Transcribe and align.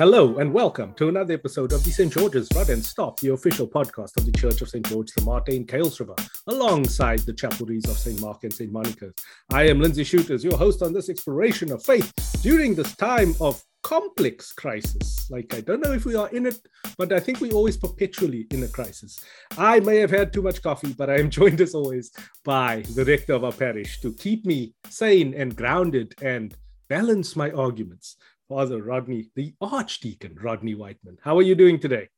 Hello 0.00 0.38
and 0.38 0.50
welcome 0.50 0.94
to 0.94 1.10
another 1.10 1.34
episode 1.34 1.74
of 1.74 1.84
the 1.84 1.90
St. 1.90 2.10
George's 2.10 2.48
Rod 2.54 2.70
and 2.70 2.82
Stop, 2.82 3.20
the 3.20 3.34
official 3.34 3.68
podcast 3.68 4.16
of 4.16 4.24
the 4.24 4.32
Church 4.32 4.62
of 4.62 4.70
St. 4.70 4.86
George 4.86 5.12
the 5.12 5.20
Martyr 5.20 5.52
in 5.52 5.66
River, 5.66 6.14
alongside 6.46 7.18
the 7.18 7.34
chapelries 7.34 7.86
of 7.86 7.98
St. 7.98 8.18
Mark 8.18 8.42
and 8.44 8.50
St. 8.50 8.72
Monica's. 8.72 9.12
I 9.52 9.68
am 9.68 9.78
Lindsay 9.78 10.04
Shooters, 10.04 10.42
your 10.42 10.56
host 10.56 10.80
on 10.80 10.94
this 10.94 11.10
exploration 11.10 11.70
of 11.70 11.84
faith 11.84 12.10
during 12.40 12.74
this 12.74 12.96
time 12.96 13.34
of 13.42 13.62
complex 13.82 14.52
crisis. 14.52 15.30
Like, 15.30 15.54
I 15.54 15.60
don't 15.60 15.82
know 15.82 15.92
if 15.92 16.06
we 16.06 16.14
are 16.14 16.30
in 16.30 16.46
it, 16.46 16.58
but 16.96 17.12
I 17.12 17.20
think 17.20 17.42
we 17.42 17.50
are 17.50 17.56
always 17.56 17.76
perpetually 17.76 18.46
in 18.52 18.62
a 18.62 18.68
crisis. 18.68 19.22
I 19.58 19.80
may 19.80 19.98
have 19.98 20.10
had 20.10 20.32
too 20.32 20.40
much 20.40 20.62
coffee, 20.62 20.94
but 20.94 21.10
I 21.10 21.18
am 21.18 21.28
joined 21.38 21.60
as 21.60 21.74
always 21.74 22.10
by 22.42 22.84
the 22.94 23.04
rector 23.04 23.34
of 23.34 23.44
our 23.44 23.52
parish 23.52 24.00
to 24.00 24.14
keep 24.14 24.46
me 24.46 24.72
sane 24.88 25.34
and 25.34 25.54
grounded 25.54 26.14
and 26.22 26.56
balance 26.88 27.36
my 27.36 27.50
arguments. 27.52 28.16
Father 28.50 28.82
Rodney, 28.82 29.30
the 29.36 29.54
Archdeacon 29.60 30.34
Rodney 30.34 30.74
Whiteman. 30.74 31.18
How 31.22 31.38
are 31.38 31.42
you 31.42 31.54
doing 31.54 31.78
today? 31.78 32.08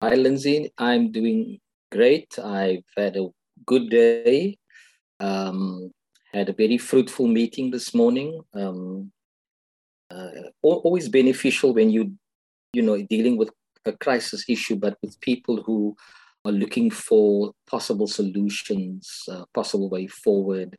Hi, 0.00 0.14
Lindsay. 0.14 0.72
I'm 0.78 1.10
doing 1.10 1.58
great. 1.90 2.38
I've 2.38 2.84
had 2.96 3.16
a 3.16 3.26
good 3.66 3.90
day. 3.90 4.56
Um, 5.18 5.90
had 6.32 6.48
a 6.48 6.52
very 6.52 6.78
fruitful 6.78 7.26
meeting 7.26 7.72
this 7.72 7.92
morning. 7.92 8.40
Um, 8.54 9.10
uh, 10.12 10.30
always 10.62 11.08
beneficial 11.08 11.74
when 11.74 11.90
you, 11.90 12.12
you 12.72 12.82
know, 12.82 13.02
dealing 13.02 13.36
with 13.36 13.50
a 13.84 13.94
crisis 13.94 14.44
issue, 14.48 14.76
but 14.76 14.96
with 15.02 15.20
people 15.20 15.60
who 15.60 15.96
are 16.44 16.52
looking 16.52 16.88
for 16.88 17.50
possible 17.68 18.06
solutions, 18.06 19.24
uh, 19.28 19.44
possible 19.52 19.90
way 19.90 20.06
forward, 20.06 20.76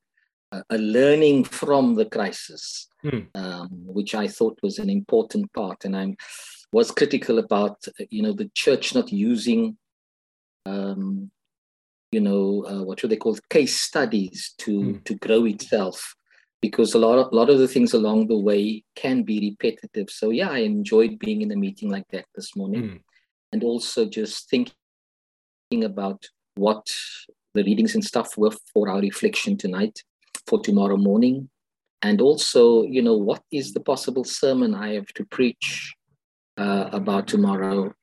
a 0.51 0.77
learning 0.77 1.43
from 1.43 1.95
the 1.95 2.05
crisis 2.05 2.89
mm. 3.03 3.27
um, 3.35 3.69
which 3.71 4.15
I 4.15 4.27
thought 4.27 4.59
was 4.61 4.79
an 4.79 4.89
important 4.89 5.51
part. 5.53 5.85
And 5.85 5.95
I 5.95 6.15
was 6.71 6.91
critical 6.91 7.39
about, 7.39 7.85
you 8.09 8.21
know, 8.21 8.33
the 8.33 8.49
church 8.53 8.93
not 8.93 9.11
using, 9.11 9.77
um, 10.65 11.31
you 12.11 12.19
know, 12.19 12.65
uh, 12.67 12.83
what 12.83 12.99
should 12.99 13.11
they 13.11 13.17
call 13.17 13.37
case 13.49 13.79
studies 13.79 14.53
to 14.59 14.79
mm. 14.79 15.03
to 15.05 15.15
grow 15.15 15.45
itself, 15.45 16.15
because 16.61 16.93
a 16.93 16.99
lot 16.99 17.19
of 17.19 17.31
a 17.31 17.35
lot 17.35 17.49
of 17.49 17.59
the 17.59 17.67
things 17.67 17.93
along 17.93 18.27
the 18.27 18.37
way 18.37 18.83
can 18.95 19.23
be 19.23 19.39
repetitive. 19.39 20.09
So 20.09 20.31
yeah, 20.31 20.49
I 20.49 20.59
enjoyed 20.59 21.19
being 21.19 21.41
in 21.41 21.51
a 21.51 21.55
meeting 21.55 21.89
like 21.89 22.07
that 22.11 22.25
this 22.35 22.55
morning, 22.55 22.83
mm. 22.83 22.99
and 23.51 23.63
also 23.63 24.05
just 24.05 24.49
thinking 24.49 24.73
about 25.83 26.25
what 26.55 26.87
the 27.53 27.63
readings 27.63 27.95
and 27.95 28.03
stuff 28.03 28.37
were 28.37 28.53
for 28.73 28.89
our 28.89 28.99
reflection 28.99 29.57
tonight 29.57 30.03
for 30.49 30.59
tomorrow 30.61 30.97
morning. 30.97 31.49
And 32.01 32.21
also 32.21 32.83
you 32.83 33.01
know 33.01 33.17
what 33.17 33.43
is 33.51 33.73
the 33.73 33.81
possible 33.91 34.23
sermon 34.23 34.73
i 34.73 34.93
have 34.93 35.11
to 35.17 35.25
preach 35.25 35.93
uh, 36.57 36.89
about 36.93 37.27
tomorrow 37.27 37.93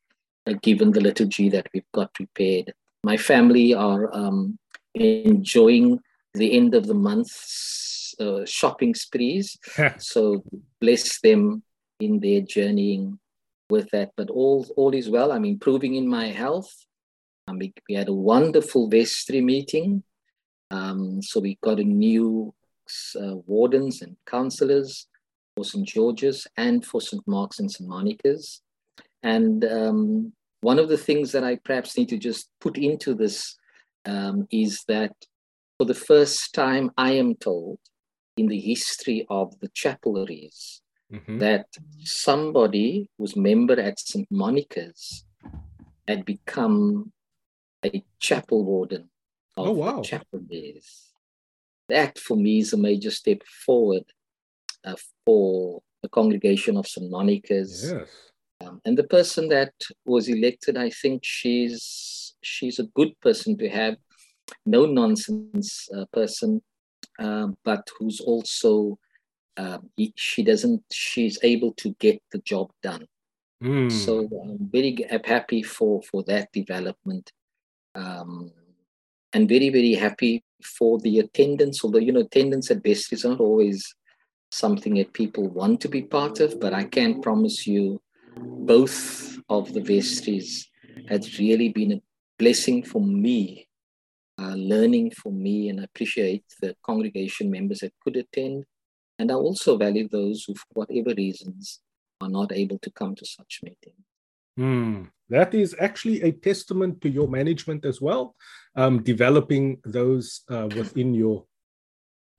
uh, 0.47 0.55
given 0.63 0.93
the 0.93 1.01
liturgy 1.01 1.49
that 1.49 1.67
we've 1.73 1.93
got 1.93 2.13
prepared? 2.15 2.73
My 3.05 3.17
family 3.17 3.75
are 3.75 4.15
um, 4.15 4.59
enjoying 4.95 6.01
the 6.35 6.53
end 6.57 6.75
of 6.75 6.87
the 6.87 6.95
month 6.95 7.31
uh, 8.21 8.45
shopping 8.45 8.95
sprees. 8.95 9.59
So 9.99 10.45
bless 10.81 11.21
them 11.21 11.63
in 12.01 12.21
their 12.21 12.41
journeying 12.41 13.19
with 13.71 13.91
that. 13.91 14.11
But 14.17 14.31
all 14.31 14.67
all 14.77 14.95
is 14.95 15.09
well. 15.09 15.33
I'm 15.33 15.45
improving 15.45 15.95
in 15.95 16.09
my 16.09 16.27
health. 16.29 16.73
Um, 17.49 17.59
we, 17.59 17.73
we 17.89 17.95
had 17.95 18.09
a 18.09 18.15
wonderful 18.33 18.89
vestry 18.89 19.41
meeting 19.41 20.03
um, 20.71 21.23
so 21.23 21.41
we 21.41 21.59
got 21.63 21.81
a 21.81 21.85
new 21.85 22.55
uh, 23.21 23.37
wardens 23.47 24.03
and 24.03 24.17
councillors 24.27 25.07
for 25.57 25.65
St. 25.65 25.87
George's 25.87 26.47
and 26.57 26.85
for 26.85 27.01
St. 27.01 27.23
Mark's 27.27 27.61
and 27.61 27.71
St. 27.71 27.89
Monica's. 27.89 28.63
And 29.23 29.65
um, 29.65 30.33
one 30.61 30.79
of 30.79 30.89
the 30.89 30.99
things 30.99 31.33
that 31.33 31.45
I 31.45 31.57
perhaps 31.57 31.97
need 31.97 32.09
to 32.11 32.19
just 32.19 32.49
put 32.61 32.77
into 32.79 33.15
this 33.15 33.57
um, 34.05 34.47
is 34.51 34.85
that 34.89 35.13
for 35.79 35.85
the 35.85 35.95
first 35.95 36.55
time, 36.55 36.91
I 36.97 37.13
am 37.13 37.35
told 37.35 37.79
in 38.37 38.47
the 38.47 38.61
history 38.61 39.27
of 39.29 39.59
the 39.61 39.69
chapelries 39.69 40.81
mm-hmm. 41.13 41.39
that 41.39 41.67
somebody 42.01 43.09
who's 43.19 43.37
member 43.37 43.79
at 43.81 43.99
St. 43.99 44.27
Monica's 44.31 45.25
had 46.07 46.25
become 46.25 47.13
a 47.85 48.05
chapel 48.21 48.65
warden 48.65 49.09
of 49.57 49.69
oh, 49.69 49.73
wow. 49.73 50.03
chapel 50.03 50.41
that 51.89 52.19
for 52.19 52.37
me 52.37 52.59
is 52.59 52.73
a 52.73 52.77
major 52.77 53.11
step 53.11 53.43
forward 53.65 54.05
uh, 54.85 54.97
for 55.25 55.83
the 56.03 56.09
congregation 56.09 56.77
of 56.77 56.87
St. 56.87 57.11
Monica's. 57.11 57.93
Yes. 57.93 58.09
Um, 58.61 58.81
and 58.85 58.97
the 58.97 59.05
person 59.05 59.49
that 59.49 59.73
was 60.05 60.29
elected, 60.29 60.77
I 60.77 60.91
think 60.91 61.23
she's 61.25 62.35
she's 62.43 62.79
a 62.79 62.85
good 62.95 63.13
person 63.21 63.57
to 63.59 63.69
have, 63.69 63.97
no 64.65 64.87
nonsense 64.87 65.89
uh, 65.95 66.05
person, 66.13 66.63
uh, 67.19 67.49
but 67.65 67.89
who's 67.99 68.21
also 68.21 68.99
um, 69.57 69.91
he, 69.97 70.13
she 70.17 70.43
doesn't 70.43 70.83
she's 70.93 71.39
able 71.43 71.73
to 71.75 71.95
get 71.99 72.23
the 72.33 72.39
job 72.39 72.71
done. 72.83 73.07
Mm. 73.63 73.91
So 73.91 74.29
I'm 74.43 74.69
very 74.71 74.97
happy 75.25 75.63
for 75.63 76.03
for 76.03 76.23
that 76.25 76.53
development. 76.53 77.33
Um, 77.95 78.53
and 79.37 79.51
very 79.51 79.69
very 79.69 79.93
happy 79.93 80.43
for 80.77 80.99
the 81.01 81.19
attendance 81.19 81.85
although 81.85 82.05
you 82.07 82.13
know 82.13 82.27
attendance 82.29 82.71
at 82.71 82.83
best 82.83 83.13
is 83.13 83.25
not 83.25 83.39
always 83.39 83.95
something 84.51 84.95
that 84.95 85.13
people 85.13 85.47
want 85.49 85.79
to 85.81 85.89
be 85.89 86.03
part 86.03 86.41
of 86.41 86.59
but 86.59 86.73
i 86.73 86.85
can 86.97 87.21
promise 87.21 87.67
you 87.67 88.01
both 88.73 89.39
of 89.49 89.73
the 89.75 89.85
vestries 89.95 90.51
has 91.11 91.39
really 91.39 91.69
been 91.69 91.93
a 91.93 92.03
blessing 92.39 92.83
for 92.83 93.03
me 93.03 93.67
uh, 94.39 94.55
learning 94.55 95.11
for 95.11 95.33
me 95.33 95.69
and 95.69 95.81
I 95.81 95.85
appreciate 95.85 96.45
the 96.61 96.77
congregation 96.85 97.51
members 97.51 97.81
that 97.81 97.93
could 98.03 98.17
attend. 98.17 98.65
And 99.19 99.33
i 99.33 99.35
also 99.35 99.79
value 99.79 100.09
those 100.09 100.45
who 100.45 100.55
for 100.55 100.67
whatever 100.75 101.15
reasons 101.17 101.81
are 102.21 102.29
not 102.29 102.53
able 102.53 102.79
to 102.81 102.91
come 102.91 103.15
to 103.15 103.25
such 103.25 103.61
meetings. 103.63 104.05
Mm 104.59 105.09
that 105.29 105.55
is 105.55 105.75
actually 105.79 106.23
a 106.23 106.33
testament 106.33 107.01
to 107.01 107.09
your 107.09 107.29
management 107.29 107.85
as 107.85 108.01
well, 108.01 108.35
um, 108.77 109.03
developing 109.03 109.79
those 109.85 110.43
uh, 110.49 110.69
within 110.77 111.15
your. 111.15 111.45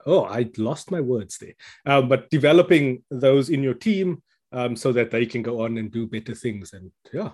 Oh, 0.05 0.23
I 0.23 0.49
lost 0.57 0.89
my 0.89 1.01
words 1.01 1.37
there. 1.37 1.55
Um, 1.85 2.07
but 2.07 2.29
developing 2.29 3.03
those 3.11 3.49
in 3.49 3.61
your 3.61 3.73
team 3.73 4.23
um, 4.53 4.75
so 4.75 4.93
that 4.93 5.11
they 5.11 5.25
can 5.25 5.41
go 5.41 5.61
on 5.61 5.77
and 5.77 5.91
do 5.91 6.07
better 6.07 6.33
things. 6.33 6.71
And 6.71 6.91
yeah, 7.11 7.31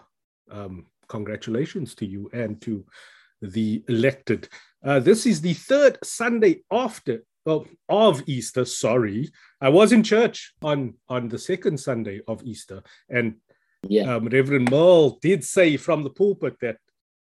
um, 0.49 0.87
congratulations 1.07 1.93
to 1.95 2.05
you 2.05 2.31
and 2.33 2.59
to 2.61 2.83
the 3.41 3.83
elected. 3.87 4.49
Uh, 4.83 4.99
this 4.99 5.25
is 5.25 5.41
the 5.41 5.53
third 5.53 5.99
Sunday 6.03 6.63
after 6.71 7.23
of 7.89 8.23
Easter. 8.25 8.65
Sorry, 8.65 9.29
I 9.61 9.69
was 9.69 9.91
in 9.91 10.03
church 10.03 10.53
on 10.61 10.95
on 11.09 11.29
the 11.29 11.39
second 11.39 11.77
Sunday 11.77 12.21
of 12.27 12.43
Easter, 12.43 12.81
and 13.09 13.35
yeah. 13.87 14.15
Um, 14.15 14.25
Reverend 14.25 14.71
Merle 14.71 15.17
did 15.21 15.43
say 15.43 15.77
from 15.77 16.03
the 16.03 16.09
pulpit 16.09 16.57
that 16.61 16.77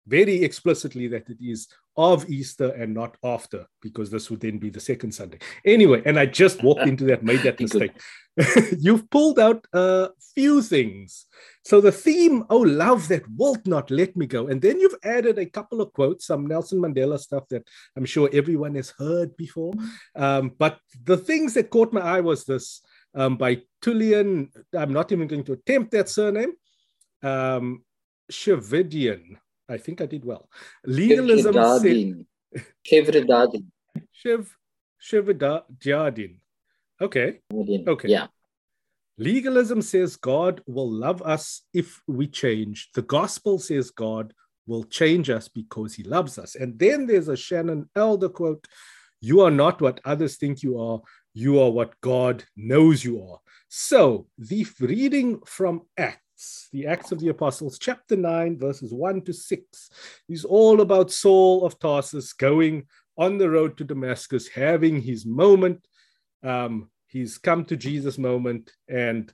very 0.08 0.44
explicitly 0.44 1.08
that 1.08 1.30
it 1.30 1.38
is 1.40 1.68
of 1.96 2.30
Easter 2.30 2.70
and 2.72 2.94
not 2.94 3.18
after, 3.24 3.66
because 3.82 4.10
this 4.10 4.30
would 4.30 4.40
then 4.40 4.58
be 4.58 4.70
the 4.70 4.80
second 4.80 5.12
Sunday. 5.12 5.38
Anyway, 5.66 6.02
and 6.06 6.18
I 6.18 6.26
just 6.26 6.64
walked 6.64 6.88
into 6.88 7.04
that, 7.06 7.24
made 7.24 7.42
that 7.42 7.60
mistake. 7.66 7.92
You've 8.80 9.10
pulled 9.10 9.38
out 9.38 9.66
a 9.74 10.10
few 10.34 10.62
things. 10.62 11.26
So 11.66 11.82
the 11.82 11.92
theme, 11.92 12.46
oh, 12.50 12.60
love 12.60 13.10
that 13.10 13.30
wilt 13.36 13.68
not 13.68 13.92
let 13.92 14.16
me 14.16 14.26
go. 14.26 14.48
And 14.48 14.62
then 14.62 14.80
you've 14.80 14.96
added 15.04 15.38
a 15.38 15.46
couple 15.46 15.82
of 15.82 15.92
quotes, 15.92 16.26
some 16.26 16.48
Nelson 16.48 16.80
Mandela 16.80 17.20
stuff 17.20 17.48
that 17.50 17.68
I'm 17.98 18.06
sure 18.06 18.30
everyone 18.32 18.76
has 18.76 18.92
heard 18.98 19.36
before. 19.36 19.74
Um, 20.16 20.54
but 20.58 20.80
the 21.04 21.18
things 21.18 21.54
that 21.56 21.70
caught 21.70 21.92
my 21.92 22.02
eye 22.02 22.22
was 22.22 22.46
this 22.46 22.82
um, 23.16 23.38
by 23.38 23.62
Tullian. 23.82 24.50
I'm 24.78 24.94
not 24.94 25.12
even 25.12 25.28
going 25.28 25.44
to 25.46 25.54
attempt 25.54 25.92
that 25.92 26.10
surname. 26.10 26.54
Um, 27.24 27.84
Shavidian. 28.32 29.38
I 29.68 29.78
think 29.78 30.02
I 30.02 30.06
did 30.06 30.26
well. 30.26 30.50
Legalism. 30.86 31.54
Shevridadin. 32.86 33.66
Shiv 34.12 34.56
Shevridadin. 35.02 36.38
Okay. 37.02 37.40
Okay. 37.54 38.08
Yeah. 38.08 38.28
Legalism 39.18 39.82
says 39.82 40.16
God 40.16 40.62
will 40.66 40.90
love 40.90 41.22
us 41.22 41.64
if 41.74 42.02
we 42.08 42.28
change. 42.28 42.90
The 42.94 43.02
gospel 43.02 43.60
says 43.60 43.92
God 43.92 44.34
will 44.66 44.84
change 44.84 45.30
us 45.30 45.48
because 45.50 45.94
he 45.94 46.04
loves 46.04 46.38
us. 46.40 46.56
And 46.56 46.80
then 46.80 47.06
there's 47.06 47.28
a 47.28 47.36
Shannon 47.36 47.90
Alder 47.96 48.30
quote 48.30 48.66
You 49.20 49.42
are 49.42 49.52
not 49.52 49.82
what 49.82 50.00
others 50.06 50.38
think 50.38 50.64
you 50.64 50.80
are, 50.80 51.02
you 51.34 51.62
are 51.62 51.70
what 51.70 52.00
God 52.02 52.44
knows 52.56 53.04
you 53.04 53.24
are. 53.24 53.40
So, 53.68 54.28
the 54.38 54.66
reading 54.80 55.40
from 55.46 55.84
Acts, 55.98 56.70
the 56.72 56.88
Acts 56.88 57.12
of 57.12 57.20
the 57.20 57.30
Apostles, 57.30 57.78
chapter 57.80 58.16
9, 58.16 58.58
verses 58.58 58.94
1 58.94 59.22
to 59.24 59.34
6, 59.34 59.90
is 60.28 60.46
all 60.46 60.82
about 60.82 61.12
Saul 61.12 61.66
of 61.66 61.78
Tarsus 61.80 62.34
going 62.34 62.88
on 63.18 63.38
the 63.38 63.50
road 63.50 63.78
to 63.78 63.84
Damascus, 63.84 64.48
having 64.48 65.02
his 65.02 65.26
moment, 65.26 65.86
um, 66.42 66.90
he's 67.08 67.38
come 67.38 67.66
to 67.66 67.76
Jesus 67.76 68.18
moment, 68.18 68.72
and 68.88 69.32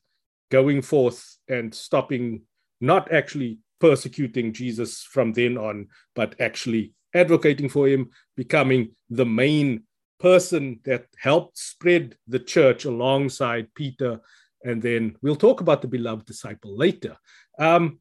going 0.51 0.81
forth 0.81 1.38
and 1.48 1.74
stopping, 1.74 2.41
not 2.81 3.13
actually 3.13 3.59
persecuting 3.80 4.53
Jesus 4.53 5.03
from 5.03 5.33
then 5.33 5.57
on, 5.57 5.88
but 6.15 6.36
actually 6.41 6.94
advocating 7.13 7.69
for 7.69 7.88
him, 7.88 8.09
becoming 8.36 8.91
the 9.09 9.25
main 9.25 9.83
person 10.19 10.79
that 10.85 11.07
helped 11.17 11.57
spread 11.57 12.15
the 12.27 12.39
church 12.39 12.85
alongside 12.85 13.73
Peter. 13.75 14.21
And 14.63 14.81
then 14.81 15.15
we'll 15.21 15.35
talk 15.35 15.62
about 15.62 15.81
the 15.81 15.88
beloved 15.88 16.25
disciple 16.25 16.75
later. 16.75 17.17
Um, 17.59 18.00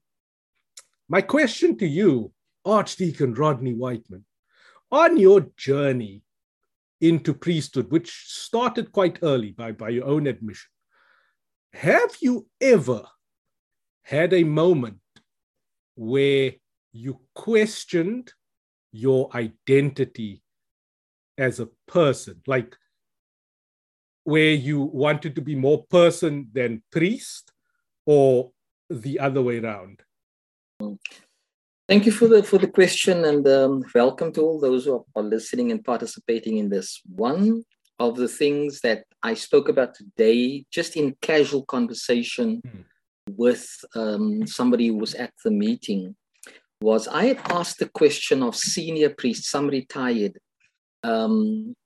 my 1.08 1.20
question 1.20 1.76
to 1.78 1.86
you, 1.86 2.32
Archdeacon 2.64 3.34
Rodney 3.34 3.74
Whiteman, 3.74 4.24
on 4.90 5.16
your 5.16 5.48
journey 5.56 6.22
into 7.00 7.34
priesthood, 7.34 7.90
which 7.90 8.24
started 8.26 8.92
quite 8.92 9.18
early 9.22 9.52
by, 9.52 9.72
by 9.72 9.90
your 9.90 10.06
own 10.06 10.26
admission, 10.26 10.70
have 11.72 12.16
you 12.22 12.46
ever 12.60 13.02
had 14.04 14.32
a 14.32 14.44
moment 14.44 15.00
where 15.96 16.52
you 16.92 17.20
questioned 17.34 18.32
your 18.92 19.28
identity 19.34 20.43
as 21.38 21.60
a 21.60 21.68
person? 21.86 22.42
Like 22.46 22.76
where 24.24 24.52
you 24.52 24.80
wanted 24.80 25.34
to 25.34 25.42
be 25.42 25.54
more 25.54 25.84
person 25.84 26.48
than 26.52 26.82
priest, 26.90 27.52
or 28.06 28.50
the 28.90 29.18
other 29.18 29.42
way 29.42 29.58
around? 29.58 30.02
Thank 31.88 32.06
you 32.06 32.12
for 32.12 32.28
the 32.28 32.42
for 32.42 32.58
the 32.58 32.68
question 32.68 33.24
and 33.24 33.46
um, 33.46 33.84
welcome 33.94 34.32
to 34.32 34.40
all 34.40 34.58
those 34.58 34.86
who 34.86 35.04
are 35.14 35.22
listening 35.22 35.70
and 35.70 35.84
participating 35.84 36.56
in 36.58 36.68
this. 36.68 37.00
One 37.04 37.64
of 37.98 38.16
the 38.16 38.28
things 38.28 38.80
that 38.80 39.04
I 39.22 39.34
spoke 39.34 39.68
about 39.68 39.94
today, 39.94 40.64
just 40.70 40.96
in 40.96 41.16
casual 41.20 41.64
conversation 41.64 42.62
mm. 42.66 42.84
with 43.36 43.66
um, 43.94 44.46
somebody 44.46 44.88
who 44.88 44.96
was 44.96 45.14
at 45.14 45.32
the 45.44 45.50
meeting, 45.50 46.16
was 46.80 47.06
I 47.06 47.26
had 47.26 47.40
asked 47.50 47.78
the 47.78 47.88
question 47.88 48.42
of 48.42 48.56
senior 48.56 49.10
priests, 49.10 49.50
some 49.50 49.68
retired. 49.68 50.38
Um, 51.04 51.76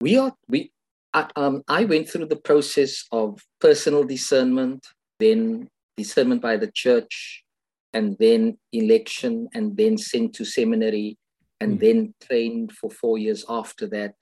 we 0.00 0.16
are 0.16 0.32
we. 0.48 0.70
I, 1.12 1.28
um, 1.36 1.62
I 1.68 1.84
went 1.84 2.08
through 2.08 2.26
the 2.26 2.36
process 2.50 3.04
of 3.12 3.40
personal 3.60 4.04
discernment, 4.04 4.86
then 5.20 5.68
discernment 5.96 6.42
by 6.42 6.56
the 6.56 6.70
church, 6.72 7.44
and 7.92 8.16
then 8.18 8.58
election, 8.72 9.48
and 9.54 9.76
then 9.76 9.98
sent 9.98 10.34
to 10.36 10.44
seminary, 10.44 11.18
and 11.60 11.78
mm. 11.78 11.80
then 11.80 12.14
trained 12.26 12.72
for 12.72 12.90
four 12.90 13.18
years 13.18 13.44
after 13.48 13.86
that 13.88 14.14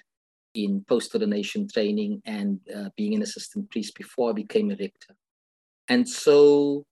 in 0.55 0.85
post 0.87 1.15
ordination 1.15 1.67
training 1.67 2.21
and 2.27 2.61
uh, 2.75 2.89
being 2.97 3.15
an 3.15 3.23
assistant 3.23 3.71
priest 3.71 3.95
before 3.97 4.31
I 4.31 4.35
became 4.35 4.71
a 4.71 4.77
rector. 4.77 5.15
And 5.89 6.09
so, 6.09 6.85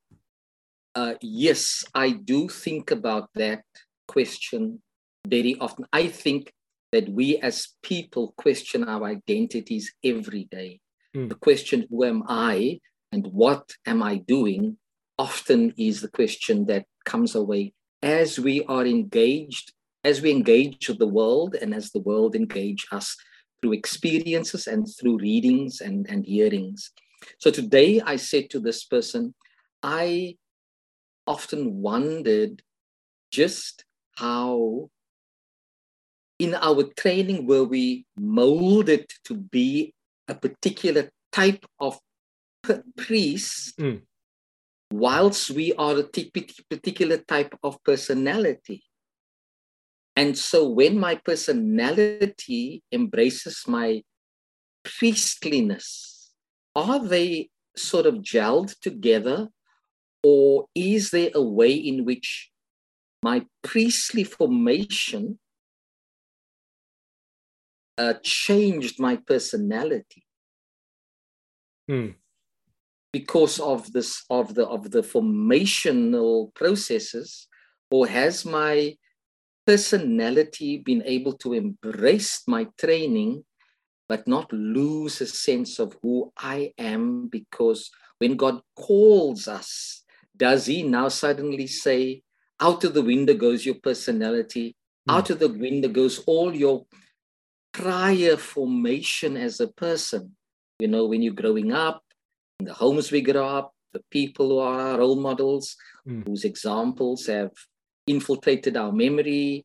uh, 0.94 1.14
yes, 1.20 1.84
I 1.94 2.10
do 2.10 2.48
think 2.48 2.90
about 2.90 3.28
that 3.34 3.64
question 4.08 4.80
very 5.26 5.56
often. 5.60 5.86
I 5.92 6.08
think 6.08 6.52
that 6.92 7.08
we 7.08 7.38
as 7.38 7.68
people 7.82 8.34
question 8.36 8.84
our 8.84 9.04
identities 9.04 9.92
every 10.04 10.44
day. 10.50 10.80
Mm. 11.14 11.28
The 11.28 11.34
question, 11.34 11.86
who 11.90 12.04
am 12.04 12.24
I 12.28 12.80
and 13.12 13.26
what 13.28 13.72
am 13.86 14.02
I 14.02 14.16
doing, 14.16 14.76
often 15.18 15.72
is 15.76 16.00
the 16.00 16.10
question 16.10 16.66
that 16.66 16.86
comes 17.04 17.34
away 17.34 17.72
as 18.02 18.38
we 18.38 18.64
are 18.64 18.86
engaged, 18.86 19.72
as 20.04 20.22
we 20.22 20.30
engage 20.30 20.88
with 20.88 20.98
the 20.98 21.06
world 21.06 21.54
and 21.60 21.74
as 21.74 21.90
the 21.90 22.00
world 22.00 22.34
engage 22.34 22.86
us 22.90 23.16
through 23.60 23.72
experiences 23.72 24.66
and 24.66 24.86
through 24.88 25.18
readings 25.18 25.80
and, 25.80 26.08
and 26.08 26.24
hearings. 26.24 26.90
So 27.38 27.50
today 27.50 28.00
I 28.00 28.16
said 28.16 28.48
to 28.50 28.60
this 28.60 28.84
person, 28.84 29.34
I 29.82 30.36
often 31.26 31.82
wondered 31.82 32.62
just 33.30 33.84
how 34.16 34.90
in 36.40 36.54
our 36.54 36.82
training 36.96 37.46
were 37.46 37.64
we 37.64 38.06
molded 38.16 39.06
to 39.24 39.34
be 39.34 39.92
a 40.28 40.34
particular 40.34 41.10
type 41.32 41.64
of 41.78 41.98
priest 42.96 43.78
mm. 43.78 44.00
whilst 44.92 45.50
we 45.50 45.72
are 45.74 45.98
a 45.98 46.04
particular 46.68 47.18
type 47.18 47.54
of 47.62 47.82
personality 47.84 48.82
and 50.16 50.36
so 50.36 50.68
when 50.68 50.98
my 50.98 51.14
personality 51.14 52.82
embraces 52.92 53.64
my 53.66 54.02
priestliness, 54.84 56.32
are 56.74 57.02
they 57.02 57.48
sort 57.76 58.06
of 58.06 58.16
gelled 58.16 58.78
together? 58.80 59.48
Or 60.22 60.66
is 60.74 61.10
there 61.10 61.30
a 61.34 61.42
way 61.42 61.72
in 61.72 62.04
which 62.04 62.50
my 63.22 63.46
priestly 63.62 64.24
formation 64.24 65.38
uh, 68.00 68.14
changed 68.22 68.96
my 68.98 69.16
personality? 69.16 70.24
Hmm. 71.88 72.10
Because 73.12 73.58
of 73.58 73.92
this, 73.92 74.24
of 74.30 74.54
the 74.54 74.66
of 74.66 74.90
the 74.90 75.02
formational 75.02 76.54
processes, 76.54 77.48
or 77.90 78.06
has 78.06 78.44
my 78.44 78.96
personality 79.66 80.78
been 80.78 81.02
able 81.04 81.34
to 81.44 81.52
embrace 81.52 82.42
my 82.46 82.68
training, 82.78 83.44
but 84.08 84.26
not 84.26 84.52
lose 84.52 85.20
a 85.20 85.26
sense 85.26 85.78
of 85.78 85.96
who 86.02 86.32
I 86.38 86.72
am 86.78 87.28
because 87.28 87.90
when 88.18 88.36
God 88.36 88.60
calls 88.76 89.48
us, 89.48 90.04
does 90.36 90.66
He 90.66 90.82
now 90.82 91.08
suddenly 91.08 91.66
say, 91.66 92.22
out 92.60 92.84
of 92.84 92.94
the 92.94 93.02
window 93.02 93.34
goes 93.34 93.66
your 93.66 93.80
personality, 93.82 94.76
mm. 95.08 95.14
out 95.16 95.30
of 95.30 95.38
the 95.38 95.48
window 95.48 95.88
goes 95.88 96.20
all 96.26 96.54
your 96.54 96.86
prior 97.72 98.36
formation 98.36 99.36
as 99.36 99.60
a 99.60 99.68
person? 99.68 100.36
You 100.78 100.88
know, 100.88 101.06
when 101.06 101.22
you're 101.22 101.34
growing 101.34 101.72
up, 101.72 102.02
in 102.58 102.66
the 102.66 102.74
homes 102.74 103.10
we 103.10 103.22
grow 103.22 103.46
up, 103.46 103.72
the 103.92 104.02
people 104.10 104.48
who 104.48 104.58
are 104.58 104.80
our 104.80 104.98
role 104.98 105.20
models, 105.20 105.76
mm. 106.06 106.26
whose 106.26 106.44
examples 106.44 107.26
have 107.26 107.50
infiltrated 108.06 108.76
our 108.76 108.92
memory 108.92 109.64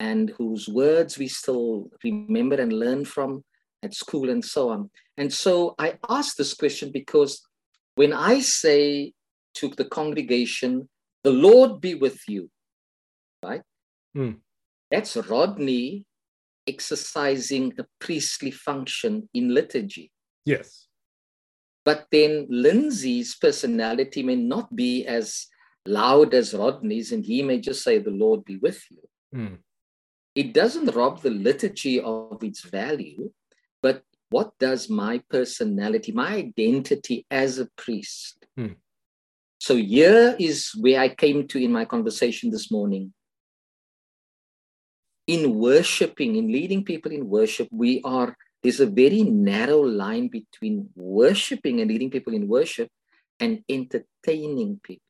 and 0.00 0.30
whose 0.38 0.68
words 0.68 1.18
we 1.18 1.28
still 1.28 1.90
remember 2.04 2.56
and 2.56 2.72
learn 2.72 3.04
from 3.04 3.44
at 3.82 3.94
school 3.94 4.30
and 4.30 4.44
so 4.44 4.70
on. 4.70 4.90
And 5.16 5.32
so 5.32 5.74
I 5.78 5.98
ask 6.08 6.36
this 6.36 6.54
question 6.54 6.90
because 6.92 7.42
when 7.96 8.12
I 8.12 8.40
say 8.40 9.12
to 9.54 9.68
the 9.68 9.84
congregation, 9.84 10.88
the 11.24 11.32
Lord 11.32 11.80
be 11.80 11.94
with 11.94 12.20
you, 12.28 12.48
right? 13.44 13.62
Mm. 14.16 14.36
That's 14.90 15.16
Rodney 15.16 16.06
exercising 16.68 17.72
a 17.78 17.84
priestly 17.98 18.50
function 18.50 19.28
in 19.34 19.54
liturgy. 19.54 20.12
Yes. 20.44 20.86
But 21.84 22.06
then 22.12 22.46
Lindsay's 22.50 23.34
personality 23.36 24.22
may 24.22 24.36
not 24.36 24.76
be 24.76 25.06
as 25.06 25.46
loud 25.86 26.34
as 26.34 26.54
Rodney's, 26.54 27.12
and 27.12 27.24
he 27.24 27.42
may 27.42 27.58
just 27.60 27.82
say, 27.82 27.98
The 27.98 28.10
Lord 28.10 28.44
be 28.44 28.56
with 28.56 28.82
you. 28.90 29.02
Mm. 29.34 29.58
It 30.34 30.52
doesn't 30.52 30.94
rob 30.94 31.22
the 31.22 31.30
liturgy 31.30 32.00
of 32.00 32.44
its 32.44 32.60
value, 32.62 33.30
but 33.82 34.02
what 34.30 34.52
does 34.58 34.90
my 34.90 35.22
personality, 35.30 36.12
my 36.12 36.34
identity 36.34 37.26
as 37.30 37.58
a 37.58 37.68
priest? 37.76 38.46
Mm. 38.58 38.76
So 39.58 39.76
here 39.76 40.36
is 40.38 40.70
where 40.78 41.00
I 41.00 41.08
came 41.08 41.48
to 41.48 41.58
in 41.58 41.72
my 41.72 41.84
conversation 41.84 42.50
this 42.50 42.70
morning. 42.70 43.12
In 45.28 45.54
worshiping, 45.54 46.34
in 46.34 46.50
leading 46.50 46.84
people 46.84 47.12
in 47.12 47.28
worship, 47.28 47.68
we 47.70 48.00
are 48.02 48.36
there's 48.62 48.80
a 48.80 48.86
very 48.86 49.22
narrow 49.22 49.80
line 49.80 50.28
between 50.28 50.88
worshiping 50.96 51.80
and 51.80 51.90
leading 51.90 52.10
people 52.10 52.34
in 52.34 52.48
worship 52.48 52.90
and 53.38 53.62
entertaining 53.68 54.80
people. 54.82 55.04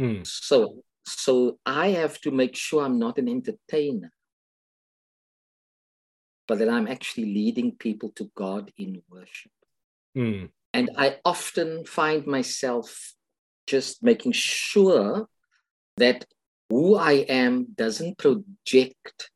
Mm. 0.00 0.26
So, 0.26 0.82
so 1.06 1.58
I 1.66 1.88
have 1.88 2.20
to 2.22 2.30
make 2.30 2.56
sure 2.56 2.82
I'm 2.82 2.98
not 2.98 3.18
an 3.18 3.28
entertainer, 3.28 4.10
but 6.48 6.58
that 6.58 6.70
I'm 6.70 6.88
actually 6.88 7.26
leading 7.26 7.72
people 7.72 8.10
to 8.16 8.30
God 8.34 8.72
in 8.78 9.02
worship. 9.10 9.52
Mm. 10.16 10.48
And 10.72 10.90
I 10.96 11.18
often 11.24 11.84
find 11.84 12.26
myself 12.26 13.12
just 13.66 14.02
making 14.02 14.32
sure 14.32 15.28
that 15.98 16.24
who 16.72 16.96
I 16.96 17.26
am 17.28 17.66
doesn't 17.74 18.16
project 18.16 19.30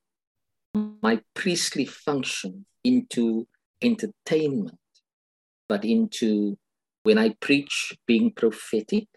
my 0.74 1.20
priestly 1.34 1.84
function 1.84 2.64
into 2.82 3.46
entertainment, 3.82 4.78
but 5.68 5.84
into 5.84 6.56
when 7.02 7.18
I 7.18 7.34
preach 7.40 7.94
being 8.06 8.32
prophetic, 8.32 9.08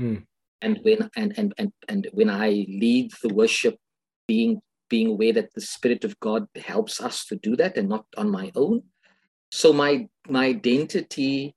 mm 0.00 0.24
and 0.64 0.78
when 0.82 1.10
and 1.16 1.34
and 1.36 1.52
and, 1.58 1.72
and 1.88 2.06
when 2.12 2.30
i 2.30 2.48
lead 2.84 3.10
the 3.20 3.34
worship 3.34 3.76
being 4.28 4.62
being 4.88 5.08
aware 5.08 5.32
that 5.32 5.52
the 5.54 5.60
spirit 5.60 6.04
of 6.04 6.20
god 6.20 6.46
helps 6.54 7.00
us 7.00 7.26
to 7.26 7.34
do 7.34 7.56
that 7.56 7.76
and 7.76 7.88
not 7.88 8.06
on 8.16 8.30
my 8.30 8.48
own 8.54 8.80
so 9.50 9.72
my 9.72 10.06
my 10.28 10.46
identity 10.46 11.56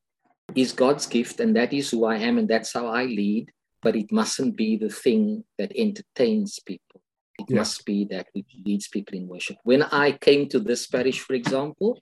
is 0.54 0.72
God's 0.72 1.08
gift, 1.08 1.40
and 1.40 1.56
that 1.56 1.74
is 1.74 1.90
who 1.90 2.06
I 2.06 2.18
am, 2.18 2.38
and 2.38 2.48
that's 2.48 2.74
how 2.74 2.88
I 2.88 3.06
lead. 3.06 3.52
But 3.86 3.96
it 3.96 4.12
mustn't 4.12 4.54
be 4.58 4.72
the 4.78 4.90
thing 4.90 5.44
that 5.60 5.72
entertains 5.76 6.60
people. 6.72 7.02
It 7.38 7.46
yeah. 7.50 7.58
must 7.62 7.86
be 7.86 8.06
that 8.06 8.28
which 8.34 8.52
leads 8.66 8.88
people 8.88 9.16
in 9.16 9.28
worship. 9.28 9.58
When 9.64 9.84
I 9.84 10.08
came 10.28 10.50
to 10.50 10.60
this 10.60 10.88
parish, 10.88 11.20
for 11.20 11.36
example, 11.36 12.00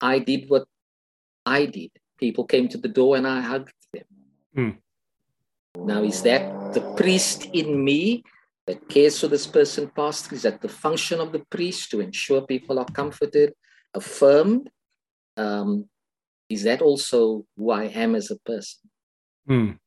I 0.00 0.20
did 0.20 0.48
what 0.48 0.66
I 1.44 1.66
did. 1.66 1.90
People 2.24 2.44
came 2.44 2.68
to 2.68 2.78
the 2.78 2.92
door 3.00 3.16
and 3.16 3.26
I 3.26 3.40
hugged 3.40 3.72
them. 3.92 4.08
Mm. 4.56 4.76
Now, 5.92 6.02
is 6.02 6.22
that 6.22 6.74
the 6.74 6.84
priest 7.00 7.46
in 7.52 7.68
me 7.82 8.22
that 8.66 8.88
cares 8.88 9.20
for 9.20 9.28
this 9.28 9.46
person, 9.46 9.90
pastor? 9.96 10.34
Is 10.34 10.42
that 10.42 10.60
the 10.60 10.68
function 10.68 11.20
of 11.20 11.32
the 11.32 11.44
priest 11.50 11.90
to 11.90 12.00
ensure 12.00 12.42
people 12.42 12.78
are 12.78 12.92
comforted, 13.00 13.52
affirmed? 13.94 14.70
Um, 15.36 15.88
is 16.48 16.62
that 16.62 16.82
also 16.82 17.44
who 17.56 17.70
I 17.70 17.84
am 18.04 18.14
as 18.14 18.30
a 18.30 18.38
person? 18.38 18.80
Mm. 19.48 19.78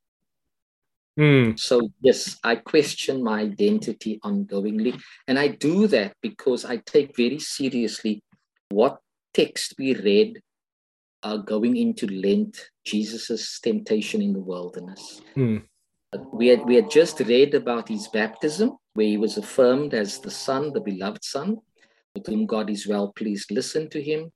Mm. 1.19 1.59
So, 1.59 1.89
yes, 1.99 2.39
I 2.45 2.55
question 2.55 3.21
my 3.21 3.41
identity 3.41 4.19
ongoingly. 4.23 4.99
And 5.27 5.37
I 5.37 5.49
do 5.49 5.87
that 5.87 6.13
because 6.21 6.63
I 6.63 6.77
take 6.77 7.17
very 7.17 7.39
seriously 7.39 8.23
what 8.69 8.99
text 9.33 9.75
we 9.77 9.95
read 9.95 10.41
uh, 11.23 11.37
going 11.37 11.75
into 11.75 12.07
Lent, 12.07 12.69
Jesus' 12.85 13.59
temptation 13.59 14.21
in 14.21 14.31
the 14.31 14.39
wilderness. 14.39 15.21
Mm. 15.35 15.63
We 16.31 16.47
had, 16.47 16.65
we 16.65 16.75
had 16.75 16.89
just 16.89 17.19
read 17.19 17.53
about 17.53 17.89
his 17.89 18.07
baptism, 18.07 18.77
where 18.93 19.05
he 19.05 19.17
was 19.17 19.37
affirmed 19.37 19.93
as 19.93 20.19
the 20.19 20.31
Son, 20.31 20.71
the 20.71 20.79
beloved 20.79 21.23
Son, 21.23 21.57
with 22.15 22.25
whom 22.27 22.45
God 22.45 22.69
is 22.69 22.87
well 22.87 23.11
pleased. 23.11 23.51
Listen 23.51 23.89
to 23.89 24.01
him. 24.01 24.31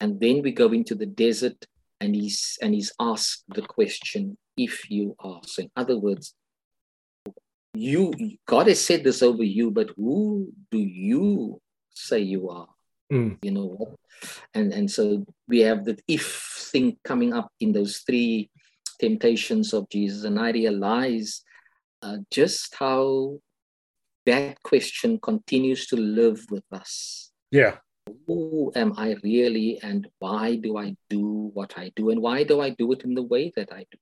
And 0.00 0.20
then 0.20 0.42
we 0.42 0.50
go 0.50 0.72
into 0.72 0.96
the 0.96 1.06
desert 1.06 1.64
and 2.00 2.14
he's 2.14 2.58
and 2.60 2.74
he's 2.74 2.92
asked 3.00 3.44
the 3.48 3.62
question, 3.62 4.36
if 4.56 4.90
you 4.90 5.16
are. 5.18 5.40
So 5.44 5.62
in 5.62 5.70
other 5.76 5.98
words, 5.98 6.34
you 7.74 8.12
God 8.46 8.68
has 8.68 8.84
said 8.84 9.04
this 9.04 9.22
over 9.22 9.42
you, 9.42 9.70
but 9.70 9.90
who 9.96 10.52
do 10.70 10.78
you 10.78 11.60
say 11.90 12.20
you 12.20 12.48
are? 12.50 12.68
Mm. 13.12 13.38
You 13.42 13.50
know 13.50 13.66
what? 13.66 13.94
And 14.54 14.72
and 14.72 14.90
so 14.90 15.24
we 15.48 15.60
have 15.60 15.84
the 15.84 15.98
if 16.08 16.68
thing 16.72 16.96
coming 17.04 17.32
up 17.32 17.50
in 17.60 17.72
those 17.72 17.98
three 17.98 18.50
temptations 19.00 19.74
of 19.74 19.88
Jesus, 19.90 20.24
and 20.24 20.38
I 20.38 20.50
realize 20.50 21.42
uh, 22.02 22.18
just 22.30 22.74
how 22.76 23.40
that 24.26 24.62
question 24.62 25.18
continues 25.18 25.86
to 25.88 25.96
live 25.96 26.46
with 26.50 26.64
us. 26.72 27.30
Yeah. 27.50 27.76
Who 28.26 28.72
am 28.76 28.94
I 28.96 29.16
really, 29.22 29.80
and 29.82 30.08
why 30.18 30.56
do 30.56 30.76
I 30.76 30.96
do 31.08 31.50
what 31.54 31.76
I 31.76 31.90
do, 31.96 32.10
and 32.10 32.20
why 32.20 32.44
do 32.44 32.60
I 32.60 32.70
do 32.70 32.92
it 32.92 33.02
in 33.02 33.14
the 33.14 33.22
way 33.22 33.52
that 33.56 33.72
I 33.72 33.86
do? 33.90 33.98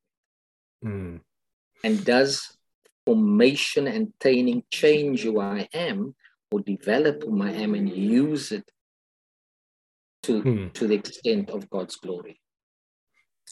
Mm. 0.84 1.20
And 1.84 2.04
does 2.04 2.56
formation 3.04 3.88
and 3.88 4.12
training 4.20 4.64
change 4.70 5.22
who 5.22 5.40
I 5.40 5.68
am, 5.74 6.14
or 6.50 6.60
develop 6.60 7.24
who 7.24 7.42
I 7.42 7.50
am 7.50 7.74
and 7.74 7.88
use 7.88 8.52
it 8.52 8.70
to 10.24 10.40
hmm. 10.40 10.68
to 10.68 10.86
the 10.86 10.94
extent 10.94 11.50
of 11.50 11.68
God's 11.68 11.96
glory. 11.96 12.40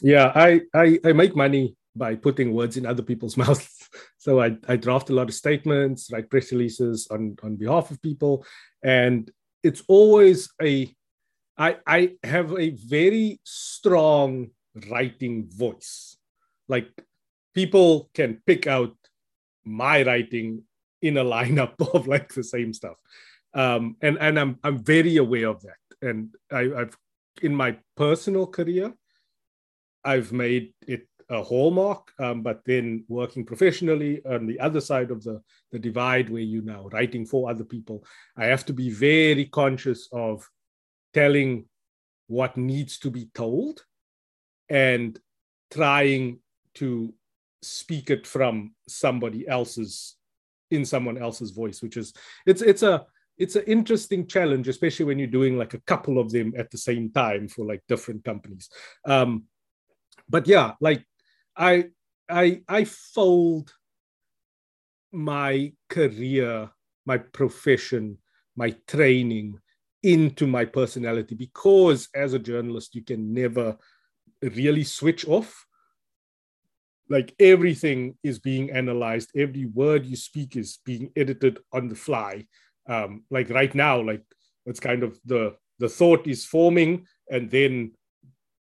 Yeah, 0.02 0.32
I, 0.34 0.60
I 0.74 0.98
I 1.04 1.12
make 1.12 1.34
money 1.34 1.76
by 1.96 2.14
putting 2.14 2.52
words 2.52 2.76
in 2.76 2.86
other 2.86 3.02
people's 3.02 3.36
mouths. 3.42 3.88
So 4.18 4.40
I, 4.40 4.56
I 4.68 4.76
draft 4.76 5.10
a 5.10 5.14
lot 5.14 5.28
of 5.28 5.34
statements, 5.34 6.10
write 6.12 6.30
press 6.30 6.52
releases 6.52 7.08
on, 7.10 7.36
on 7.42 7.56
behalf 7.56 7.90
of 7.90 8.00
people. 8.02 8.44
And 8.82 9.30
it's 9.62 9.82
always 9.88 10.48
a 10.62 10.94
I 11.58 11.76
I 11.86 12.12
have 12.22 12.56
a 12.56 12.70
very 12.70 13.40
strong 13.44 14.50
writing 14.90 15.48
voice. 15.50 16.16
Like 16.68 16.88
people 17.54 18.10
can 18.14 18.40
pick 18.46 18.66
out 18.66 18.94
my 19.64 20.02
writing 20.02 20.62
in 21.02 21.16
a 21.16 21.24
lineup 21.36 21.74
of 21.94 22.06
like 22.06 22.32
the 22.32 22.44
same 22.44 22.72
stuff. 22.72 22.96
Um, 23.52 23.96
and 24.00 24.16
and 24.18 24.38
I'm 24.38 24.58
I'm 24.62 24.78
very 24.78 25.16
aware 25.16 25.48
of 25.48 25.60
that 25.62 25.80
and 26.02 26.34
I, 26.50 26.70
I've 26.76 26.96
in 27.42 27.54
my 27.54 27.76
personal 27.96 28.46
career, 28.46 28.92
I've 30.04 30.32
made 30.32 30.74
it 30.86 31.06
a 31.28 31.42
hallmark. 31.42 32.10
Um, 32.18 32.42
but 32.42 32.62
then 32.66 33.04
working 33.08 33.44
professionally 33.44 34.20
on 34.24 34.46
the 34.46 34.58
other 34.60 34.80
side 34.80 35.10
of 35.10 35.22
the, 35.22 35.40
the 35.70 35.78
divide, 35.78 36.28
where 36.28 36.42
you 36.42 36.62
now 36.62 36.88
writing 36.92 37.24
for 37.24 37.48
other 37.48 37.64
people, 37.64 38.04
I 38.36 38.46
have 38.46 38.66
to 38.66 38.72
be 38.72 38.90
very 38.90 39.46
conscious 39.46 40.08
of 40.12 40.46
telling 41.14 41.66
what 42.26 42.56
needs 42.56 42.98
to 42.98 43.10
be 43.10 43.28
told 43.34 43.84
and 44.68 45.18
trying 45.70 46.40
to 46.74 47.12
speak 47.62 48.10
it 48.10 48.26
from 48.26 48.74
somebody 48.88 49.46
else's 49.46 50.16
in 50.70 50.84
someone 50.84 51.18
else's 51.18 51.50
voice 51.50 51.82
which 51.82 51.96
is 51.96 52.12
it's 52.46 52.62
it's 52.62 52.82
a 52.82 53.04
it's 53.40 53.56
an 53.56 53.64
interesting 53.66 54.26
challenge, 54.26 54.68
especially 54.68 55.06
when 55.06 55.18
you're 55.18 55.26
doing 55.26 55.56
like 55.56 55.72
a 55.72 55.80
couple 55.80 56.18
of 56.18 56.30
them 56.30 56.52
at 56.58 56.70
the 56.70 56.76
same 56.76 57.10
time 57.10 57.48
for 57.48 57.64
like 57.64 57.82
different 57.88 58.22
companies. 58.22 58.68
Um, 59.06 59.44
but 60.28 60.46
yeah, 60.46 60.72
like 60.78 61.06
I 61.56 61.86
I 62.28 62.60
I 62.68 62.84
fold 62.84 63.72
my 65.10 65.72
career, 65.88 66.68
my 67.06 67.16
profession, 67.16 68.18
my 68.56 68.76
training 68.86 69.58
into 70.02 70.46
my 70.46 70.66
personality 70.66 71.34
because 71.34 72.08
as 72.14 72.34
a 72.34 72.38
journalist 72.38 72.94
you 72.94 73.02
can 73.02 73.34
never 73.34 73.76
really 74.42 74.84
switch 74.84 75.26
off 75.28 75.66
like 77.10 77.34
everything 77.38 78.16
is 78.22 78.38
being 78.38 78.70
analyzed 78.70 79.30
every 79.36 79.66
word 79.66 80.06
you 80.06 80.16
speak 80.16 80.56
is 80.56 80.78
being 80.86 81.10
edited 81.16 81.58
on 81.72 81.88
the 81.88 81.94
fly 81.94 82.46
um, 82.90 83.24
like 83.30 83.50
right 83.50 83.74
now, 83.74 84.00
like 84.00 84.24
it's 84.66 84.80
kind 84.80 85.02
of 85.02 85.18
the 85.24 85.54
the 85.78 85.88
thought 85.88 86.26
is 86.26 86.44
forming, 86.44 87.06
and 87.30 87.50
then 87.50 87.92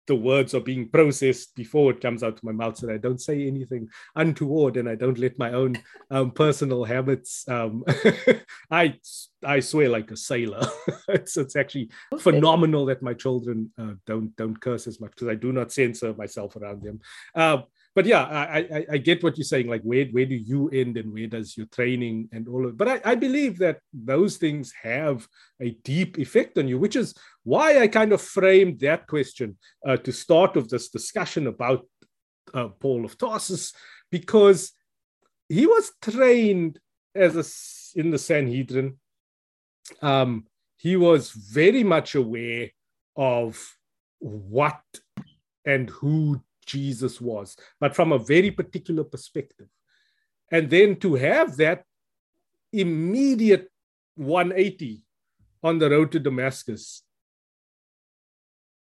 the 0.06 0.14
words 0.14 0.54
are 0.54 0.60
being 0.60 0.88
processed 0.88 1.54
before 1.56 1.90
it 1.90 2.00
comes 2.00 2.22
out 2.22 2.34
of 2.36 2.44
my 2.44 2.52
mouth, 2.52 2.76
so 2.76 2.92
I 2.92 2.98
don't 2.98 3.20
say 3.20 3.46
anything 3.46 3.88
untoward, 4.14 4.76
and 4.76 4.88
I 4.88 4.94
don't 4.94 5.18
let 5.18 5.38
my 5.38 5.52
own 5.52 5.78
um, 6.10 6.30
personal 6.30 6.84
habits. 6.84 7.44
Um, 7.48 7.84
I 8.70 8.98
I 9.44 9.60
swear 9.60 9.88
like 9.88 10.10
a 10.10 10.16
sailor. 10.16 10.66
it's 11.08 11.36
it's 11.36 11.56
actually 11.56 11.90
okay. 12.12 12.22
phenomenal 12.22 12.86
that 12.86 13.02
my 13.02 13.14
children 13.14 13.72
uh, 13.78 13.94
don't 14.06 14.34
don't 14.36 14.60
curse 14.60 14.86
as 14.86 15.00
much 15.00 15.12
because 15.12 15.28
I 15.28 15.34
do 15.36 15.52
not 15.52 15.72
censor 15.72 16.14
myself 16.14 16.56
around 16.56 16.82
them. 16.82 17.00
Uh, 17.34 17.62
but 17.96 18.04
yeah, 18.04 18.24
I, 18.24 18.58
I, 18.58 18.86
I 18.92 18.98
get 18.98 19.24
what 19.24 19.38
you're 19.38 19.44
saying. 19.46 19.68
Like, 19.68 19.80
where 19.80 20.04
where 20.08 20.26
do 20.26 20.34
you 20.34 20.68
end 20.68 20.98
and 20.98 21.10
where 21.14 21.26
does 21.26 21.56
your 21.56 21.64
training 21.68 22.28
and 22.30 22.46
all 22.46 22.66
of? 22.66 22.76
But 22.76 22.88
I, 22.88 23.00
I 23.12 23.14
believe 23.14 23.56
that 23.60 23.80
those 23.94 24.36
things 24.36 24.70
have 24.82 25.26
a 25.62 25.70
deep 25.82 26.18
effect 26.18 26.58
on 26.58 26.68
you, 26.68 26.78
which 26.78 26.94
is 26.94 27.14
why 27.44 27.80
I 27.80 27.88
kind 27.88 28.12
of 28.12 28.20
framed 28.20 28.80
that 28.80 29.06
question 29.06 29.56
uh, 29.86 29.96
to 29.96 30.12
start 30.12 30.58
of 30.58 30.68
this 30.68 30.90
discussion 30.90 31.46
about 31.46 31.86
uh, 32.52 32.68
Paul 32.68 33.06
of 33.06 33.16
Tarsus, 33.16 33.72
because 34.10 34.72
he 35.48 35.66
was 35.66 35.90
trained 36.02 36.78
as 37.14 37.34
a 37.34 37.98
in 37.98 38.10
the 38.10 38.18
Sanhedrin. 38.18 38.98
Um, 40.02 40.44
he 40.76 40.96
was 40.96 41.30
very 41.30 41.82
much 41.82 42.14
aware 42.14 42.68
of 43.16 43.58
what 44.18 44.82
and 45.64 45.88
who 45.88 46.42
Jesus 46.66 47.20
was, 47.20 47.56
but 47.80 47.94
from 47.94 48.12
a 48.12 48.18
very 48.18 48.50
particular 48.50 49.04
perspective. 49.04 49.68
And 50.50 50.68
then 50.68 50.96
to 50.96 51.14
have 51.14 51.56
that 51.56 51.84
immediate 52.72 53.70
180 54.16 55.02
on 55.62 55.78
the 55.78 55.90
road 55.90 56.12
to 56.12 56.20
Damascus. 56.20 57.02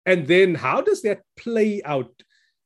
And 0.05 0.27
then 0.27 0.55
how 0.55 0.81
does 0.81 1.01
that 1.03 1.21
play 1.37 1.81
out 1.83 2.11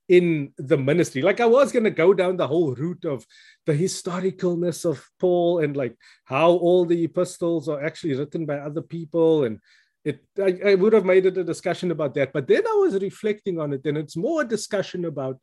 in 0.07 0.53
the 0.57 0.77
ministry? 0.77 1.21
Like 1.21 1.39
I 1.39 1.45
was 1.45 1.71
going 1.71 1.83
to 1.83 1.91
go 1.91 2.13
down 2.13 2.37
the 2.37 2.47
whole 2.47 2.73
route 2.75 3.05
of 3.05 3.25
the 3.65 3.73
historicalness 3.73 4.85
of 4.85 5.05
Paul 5.19 5.59
and 5.59 5.75
like 5.75 5.95
how 6.25 6.51
all 6.51 6.85
the 6.85 7.03
epistles 7.03 7.67
are 7.67 7.83
actually 7.83 8.15
written 8.15 8.45
by 8.45 8.57
other 8.57 8.81
people 8.81 9.43
and 9.43 9.59
it 10.05 10.23
I, 10.39 10.71
I, 10.71 10.75
would 10.75 10.93
have 10.93 11.03
made 11.03 11.25
it 11.25 11.37
a 11.37 11.43
discussion 11.43 11.91
about 11.91 12.13
that 12.13 12.31
but 12.31 12.47
then 12.47 12.65
i 12.65 12.75
was 12.75 13.01
reflecting 13.01 13.59
on 13.59 13.73
it 13.73 13.85
and 13.85 13.97
it's 13.97 14.15
more 14.15 14.41
a 14.41 14.47
discussion 14.47 15.05
about 15.05 15.39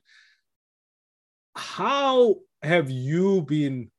how 1.57 2.37
have 2.62 2.90
you 2.90 3.42
been 3.42 3.90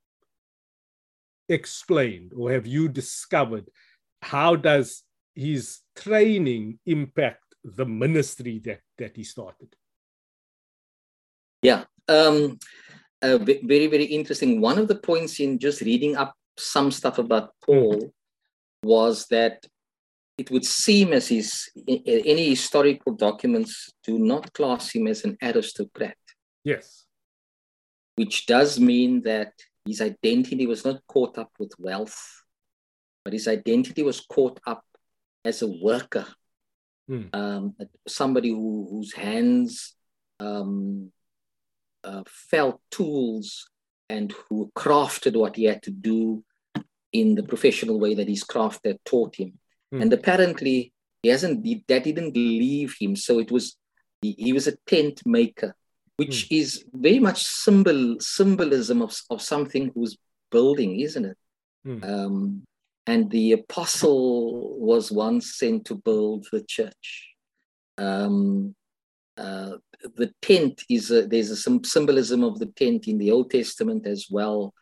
explained 1.49 2.31
or 2.35 2.51
have 2.51 2.65
you 2.65 2.87
discovered 2.87 3.69
how 4.21 4.55
does 4.55 5.03
his 5.35 5.79
training 5.95 6.79
impact 6.85 7.43
the 7.63 7.85
ministry 7.85 8.59
that 8.65 8.81
that 8.97 9.15
he 9.15 9.23
started? 9.23 9.75
Yeah 11.61 11.85
um 12.07 12.59
uh, 13.21 13.37
very 13.37 13.87
very 13.87 14.05
interesting. 14.05 14.59
One 14.59 14.77
of 14.77 14.89
the 14.89 14.95
points 14.95 15.39
in 15.39 15.57
just 15.59 15.81
reading 15.81 16.17
up 16.17 16.35
some 16.57 16.91
stuff 16.91 17.17
about 17.17 17.51
paul 17.65 18.13
was 18.83 19.25
that 19.27 19.65
it 20.37 20.49
would 20.51 20.65
seem 20.65 21.13
as 21.13 21.27
his 21.27 21.69
any 21.87 22.49
historical 22.49 23.13
documents 23.13 23.91
do 24.03 24.17
not 24.17 24.51
class 24.53 24.91
him 24.91 25.07
as 25.07 25.23
an 25.23 25.37
aristocrat. 25.41 26.17
Yes. 26.63 27.05
Which 28.15 28.45
does 28.45 28.79
mean 28.79 29.21
that 29.23 29.53
his 29.85 30.01
identity 30.01 30.65
was 30.65 30.85
not 30.85 31.05
caught 31.07 31.37
up 31.37 31.51
with 31.59 31.73
wealth, 31.77 32.17
but 33.23 33.33
his 33.33 33.47
identity 33.47 34.01
was 34.01 34.21
caught 34.21 34.59
up 34.65 34.83
as 35.45 35.61
a 35.61 35.67
worker, 35.67 36.25
Hmm. 37.07 37.23
um, 37.33 37.75
somebody 38.07 38.49
who, 38.49 38.87
whose 38.89 39.11
hands 39.13 39.93
um, 40.39 41.11
uh, 42.03 42.23
felt 42.25 42.79
tools 42.89 43.69
and 44.09 44.33
who 44.47 44.71
crafted 44.73 45.35
what 45.35 45.57
he 45.57 45.65
had 45.65 45.83
to 45.83 45.91
do 45.91 46.45
in 47.11 47.35
the 47.35 47.43
professional 47.43 47.99
way 47.99 48.13
that 48.13 48.29
his 48.29 48.45
craft 48.45 48.85
had 48.85 48.99
taught 49.03 49.35
him. 49.35 49.59
Hmm. 49.93 50.01
And 50.01 50.11
apparently, 50.11 50.91
he 51.21 51.29
hasn't. 51.29 51.63
he- 51.63 51.85
That 51.87 52.03
didn't 52.03 52.35
leave 52.35 52.95
him. 52.99 53.15
So 53.15 53.39
it 53.39 53.51
was. 53.51 53.77
He, 54.23 54.31
he 54.37 54.53
was 54.53 54.67
a 54.67 54.75
tent 54.87 55.21
maker, 55.25 55.75
which 56.17 56.51
is 56.51 56.83
very 56.93 57.19
much 57.19 57.43
symbol 57.43 58.17
symbolism 58.19 59.01
of 59.03 59.15
of 59.29 59.39
something 59.41 59.91
who's 59.93 60.17
building, 60.51 60.99
isn't 60.99 61.25
it? 61.25 61.37
Hmm. 61.85 62.03
Um, 62.03 62.63
and 63.05 63.29
the 63.29 63.51
apostle 63.51 64.79
was 64.79 65.11
once 65.11 65.55
sent 65.59 65.85
to 65.85 65.95
build 65.95 66.47
the 66.51 66.63
church. 66.63 67.35
Um, 67.97 68.73
uh, 69.37 69.73
the 70.15 70.33
tent 70.41 70.81
is 70.89 71.11
a, 71.11 71.27
there's 71.27 71.51
a, 71.51 71.55
some 71.57 71.83
symbolism 71.83 72.43
of 72.43 72.59
the 72.59 72.67
tent 72.67 73.07
in 73.07 73.17
the 73.19 73.31
Old 73.31 73.51
Testament 73.51 74.07
as 74.07 74.27
well. 74.31 74.73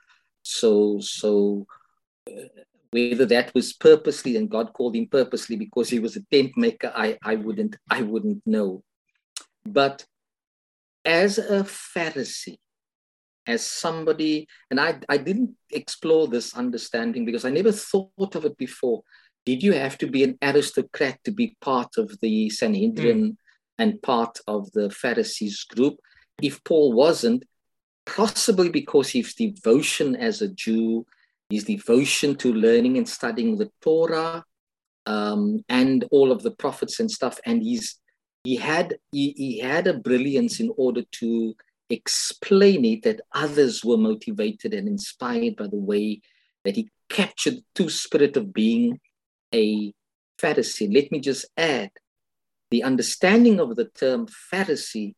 So 0.43 0.99
so 1.01 1.65
uh, 2.29 2.47
whether 2.91 3.25
that 3.25 3.53
was 3.55 3.73
purposely 3.73 4.35
and 4.35 4.49
God 4.49 4.73
called 4.73 4.95
him 4.95 5.07
purposely 5.07 5.55
because 5.55 5.89
he 5.89 5.99
was 5.99 6.15
a 6.15 6.23
tent 6.31 6.51
maker, 6.57 6.91
I 6.95 7.17
I 7.23 7.35
wouldn't 7.35 7.77
I 7.89 8.01
wouldn't 8.01 8.41
know. 8.45 8.83
But 9.65 10.05
as 11.05 11.37
a 11.37 11.63
Pharisee, 11.63 12.57
as 13.47 13.65
somebody, 13.65 14.47
and 14.69 14.79
I, 14.79 14.99
I 15.09 15.17
didn't 15.17 15.55
explore 15.71 16.27
this 16.27 16.55
understanding 16.55 17.25
because 17.25 17.45
I 17.45 17.49
never 17.49 17.71
thought 17.71 18.35
of 18.35 18.45
it 18.45 18.57
before. 18.57 19.03
Did 19.45 19.63
you 19.63 19.73
have 19.73 19.97
to 19.99 20.07
be 20.07 20.23
an 20.23 20.37
aristocrat 20.41 21.19
to 21.23 21.31
be 21.31 21.57
part 21.61 21.97
of 21.97 22.19
the 22.21 22.49
Sanhedrin 22.49 23.31
mm. 23.31 23.35
and 23.79 24.01
part 24.01 24.39
of 24.47 24.71
the 24.73 24.91
Pharisees 24.91 25.63
group? 25.63 25.95
If 26.41 26.63
Paul 26.63 26.93
wasn't, 26.93 27.43
possibly 28.05 28.69
because 28.69 29.09
his 29.09 29.33
devotion 29.33 30.15
as 30.15 30.41
a 30.41 30.47
Jew, 30.47 31.05
his 31.51 31.65
devotion 31.65 32.35
to 32.35 32.53
learning 32.53 32.97
and 32.97 33.07
studying 33.07 33.57
the 33.57 33.69
Torah, 33.81 34.43
um, 35.05 35.63
and 35.69 36.05
all 36.11 36.31
of 36.31 36.43
the 36.43 36.51
prophets 36.51 36.99
and 36.99 37.09
stuff, 37.09 37.39
and 37.45 37.61
he's 37.61 37.99
he 38.43 38.55
had 38.55 38.97
he, 39.11 39.33
he 39.37 39.59
had 39.59 39.87
a 39.87 39.93
brilliance 39.93 40.59
in 40.59 40.71
order 40.77 41.03
to 41.19 41.55
explain 41.89 42.85
it 42.85 43.03
that 43.03 43.21
others 43.33 43.83
were 43.83 43.97
motivated 43.97 44.73
and 44.73 44.87
inspired 44.87 45.55
by 45.57 45.67
the 45.67 45.77
way 45.77 46.21
that 46.63 46.75
he 46.75 46.89
captured 47.09 47.55
the 47.55 47.63
true 47.75 47.89
spirit 47.89 48.37
of 48.37 48.53
being 48.53 48.99
a 49.53 49.93
Pharisee. 50.39 50.93
Let 50.93 51.11
me 51.11 51.19
just 51.19 51.45
add 51.57 51.91
the 52.71 52.83
understanding 52.83 53.59
of 53.59 53.75
the 53.75 53.85
term 53.85 54.27
Pharisee 54.51 55.13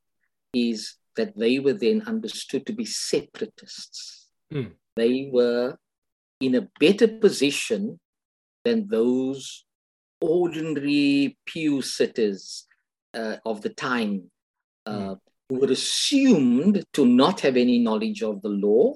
is 0.54 0.96
that 1.16 1.38
they 1.38 1.60
were 1.60 1.74
then 1.74 2.02
understood 2.08 2.66
to 2.66 2.74
be 2.74 2.86
separatists. 2.86 4.28
Hmm. 4.52 4.74
They 4.96 5.30
were 5.32 5.78
in 6.44 6.56
a 6.56 6.68
better 6.80 7.08
position 7.08 8.00
than 8.64 8.88
those 8.88 9.66
ordinary 10.22 11.38
pew 11.46 11.82
sitters 11.82 12.66
uh, 13.14 13.38
of 13.46 13.62
the 13.62 13.70
time 13.70 14.32
uh, 14.86 15.16
who 15.50 15.60
were 15.60 15.72
assumed 15.72 16.84
to 16.94 17.06
not 17.06 17.42
have 17.42 17.58
any 17.58 17.80
knowledge 17.80 18.24
of 18.24 18.42
the 18.42 18.50
law 18.50 18.94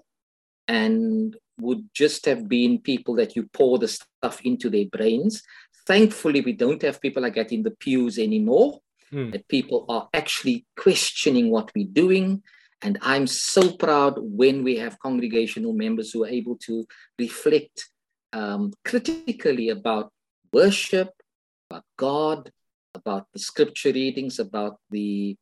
and 0.67 1.35
would 1.59 1.83
just 1.93 2.25
have 2.25 2.47
been 2.47 2.79
people 2.79 3.15
that 3.15 3.35
you 3.35 3.43
pour 3.53 3.77
the 3.77 3.87
stuff 3.87 4.41
into 4.43 4.69
their 4.69 4.85
brains. 4.85 5.43
Thankfully, 5.85 6.41
we 6.41 6.53
don't 6.53 6.81
have 6.81 7.01
people 7.01 7.23
like 7.23 7.35
that 7.35 7.51
in 7.51 7.63
the 7.63 7.71
pews 7.71 8.17
anymore, 8.17 8.79
Hmm. 9.09 9.29
that 9.31 9.47
people 9.47 9.85
are 9.87 10.09
actually 10.13 10.65
questioning 10.75 11.49
what 11.49 11.71
we're 11.73 11.87
doing. 11.87 12.43
And 12.81 12.97
I'm 13.01 13.27
so 13.27 13.71
proud 13.71 14.15
when 14.19 14.63
we 14.63 14.77
have 14.77 14.99
congregational 14.99 15.73
members 15.73 16.11
who 16.11 16.23
are 16.23 16.29
able 16.29 16.57
to 16.67 16.85
reflect 17.17 17.89
um, 18.33 18.73
critically 18.85 19.69
about 19.69 20.11
worship, 20.53 21.09
about 21.69 21.83
God, 21.97 22.51
about 22.93 23.27
the 23.33 23.39
scripture 23.39 23.91
readings, 23.91 24.39
about 24.39 24.77
the 24.91 25.35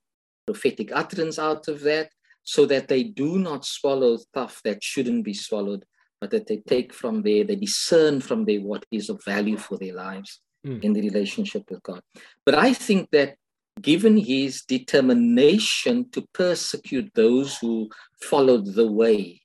prophetic 0.45 0.91
utterance 0.93 1.37
out 1.39 1.67
of 1.67 1.81
that, 1.81 2.09
so 2.43 2.65
that 2.67 2.87
they 2.87 3.03
do 3.03 3.37
not 3.39 3.65
swallow 3.65 4.17
stuff 4.17 4.61
that 4.63 4.83
shouldn't 4.83 5.25
be 5.25 5.33
swallowed, 5.33 5.83
but 6.21 6.29
that 6.31 6.47
they 6.47 6.57
take 6.57 6.93
from 6.93 7.23
there, 7.23 7.43
they 7.43 7.55
discern 7.55 8.21
from 8.21 8.45
there 8.45 8.61
what 8.61 8.85
is 8.91 9.09
of 9.09 9.23
value 9.25 9.57
for 9.57 9.77
their 9.77 9.93
lives 9.93 10.39
Mm. 10.65 10.83
in 10.83 10.93
the 10.93 11.01
relationship 11.01 11.69
with 11.69 11.83
God. 11.83 12.01
But 12.43 12.55
I 12.55 12.73
think 12.73 13.11
that 13.11 13.35
given 13.81 14.17
his 14.17 14.63
determination 14.63 16.09
to 16.11 16.25
persecute 16.33 17.11
those 17.13 17.57
who 17.57 17.89
followed 18.21 18.73
the 18.73 18.89
way, 18.89 19.41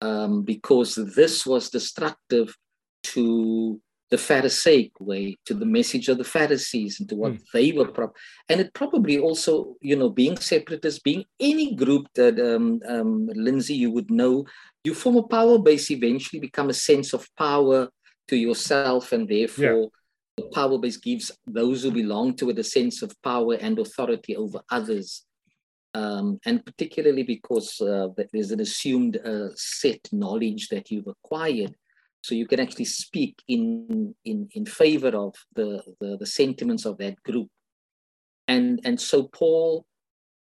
um, 0.00 0.42
because 0.42 0.94
this 0.94 1.44
was 1.44 1.70
destructive 1.70 2.56
to 3.02 3.80
the 4.10 4.16
Pharisaic 4.16 4.92
way, 5.00 5.36
to 5.44 5.52
the 5.52 5.66
message 5.66 6.08
of 6.08 6.16
the 6.16 6.24
Pharisees, 6.24 6.98
and 6.98 7.08
to 7.10 7.14
what 7.14 7.32
Mm. 7.32 7.42
they 7.52 7.72
were. 7.72 7.88
Pro- 7.88 8.12
and 8.48 8.60
it 8.60 8.72
probably 8.72 9.18
also, 9.18 9.76
you 9.82 9.96
know, 9.96 10.08
being 10.08 10.36
separatist, 10.38 11.04
being 11.04 11.24
any 11.38 11.74
group 11.74 12.06
that, 12.14 12.40
um, 12.40 12.80
um, 12.86 13.26
Lindsay, 13.34 13.74
you 13.74 13.90
would 13.90 14.10
know, 14.10 14.46
you 14.84 14.94
form 14.94 15.16
a 15.16 15.22
power 15.24 15.58
base, 15.58 15.90
eventually 15.90 16.40
become 16.40 16.70
a 16.70 16.74
sense 16.74 17.12
of 17.12 17.28
power 17.36 17.90
to 18.28 18.36
yourself, 18.36 19.12
and 19.12 19.28
therefore 19.28 19.90
the 19.92 19.97
power 20.52 20.78
base 20.78 20.96
gives 20.96 21.30
those 21.46 21.82
who 21.82 21.90
belong 21.90 22.34
to 22.36 22.50
it 22.50 22.58
a 22.58 22.64
sense 22.64 23.02
of 23.02 23.14
power 23.22 23.54
and 23.54 23.78
authority 23.78 24.36
over 24.36 24.60
others. 24.70 25.24
Um, 25.94 26.38
and 26.44 26.64
particularly 26.64 27.22
because 27.22 27.80
uh, 27.80 28.08
there's 28.32 28.50
an 28.50 28.60
assumed 28.60 29.16
uh, 29.16 29.48
set 29.54 30.00
knowledge 30.12 30.68
that 30.68 30.90
you've 30.90 31.06
acquired. 31.06 31.74
So 32.22 32.34
you 32.34 32.46
can 32.46 32.60
actually 32.60 32.84
speak 32.84 33.42
in, 33.48 34.14
in, 34.24 34.48
in 34.52 34.66
favor 34.66 35.08
of 35.08 35.34
the, 35.54 35.82
the, 36.00 36.18
the 36.18 36.26
sentiments 36.26 36.84
of 36.84 36.98
that 36.98 37.22
group. 37.22 37.48
And, 38.46 38.80
and 38.84 39.00
so 39.00 39.24
Paul 39.24 39.86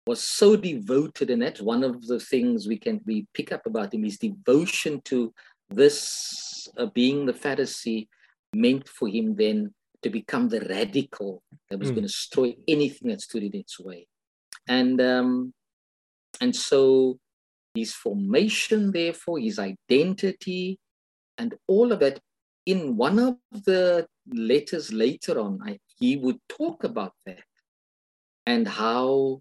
was 0.07 0.23
so 0.23 0.57
devoted, 0.57 1.31
and 1.31 1.43
that's 1.43 1.61
one 1.61 1.83
of 1.83 2.07
the 2.07 2.21
things 2.21 2.69
we 2.69 2.79
can 2.79 3.01
we 3.05 3.27
pick 3.35 3.53
up 3.53 3.67
about 3.67 3.93
him, 3.93 4.05
his 4.05 4.19
devotion 4.19 5.01
to 5.03 5.35
this 5.69 6.69
uh, 6.79 6.87
being 6.87 7.27
the 7.27 7.33
Pharisee 7.33 8.07
meant 8.55 8.89
for 8.89 9.09
him 9.09 9.35
then 9.37 9.75
to 10.03 10.11
become 10.11 10.49
the 10.49 10.61
radical 10.61 11.43
that 11.69 11.79
was 11.79 11.91
Mm. 11.91 11.95
going 11.95 12.07
to 12.07 12.13
destroy 12.13 12.57
anything 12.69 13.09
that 13.09 13.21
stood 13.21 13.43
in 13.43 13.55
its 13.55 13.79
way. 13.81 14.07
And 14.69 15.01
um, 15.01 15.55
and 16.41 16.55
so 16.55 17.19
his 17.75 17.93
formation, 17.93 18.93
therefore, 18.93 19.39
his 19.39 19.59
identity, 19.59 20.79
and 21.39 21.55
all 21.67 21.93
of 21.93 22.01
that. 22.01 22.21
In 22.65 22.97
one 22.97 23.21
of 23.21 23.37
the 23.65 24.09
letters 24.27 24.93
later 24.93 25.39
on, 25.39 25.61
I, 25.65 25.79
he 26.01 26.17
would 26.17 26.41
talk 26.49 26.83
about 26.83 27.13
that 27.25 27.45
and 28.45 28.67
how 28.67 29.41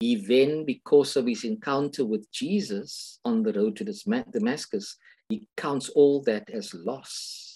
he 0.00 0.16
then, 0.16 0.64
because 0.64 1.16
of 1.16 1.26
his 1.26 1.44
encounter 1.44 2.04
with 2.04 2.28
Jesus 2.32 3.20
on 3.24 3.44
the 3.44 3.52
road 3.52 3.76
to 3.76 3.84
Damas- 3.84 4.24
Damascus, 4.32 4.96
he 5.28 5.46
counts 5.56 5.88
all 5.90 6.20
that 6.22 6.50
as 6.50 6.74
loss 6.74 7.47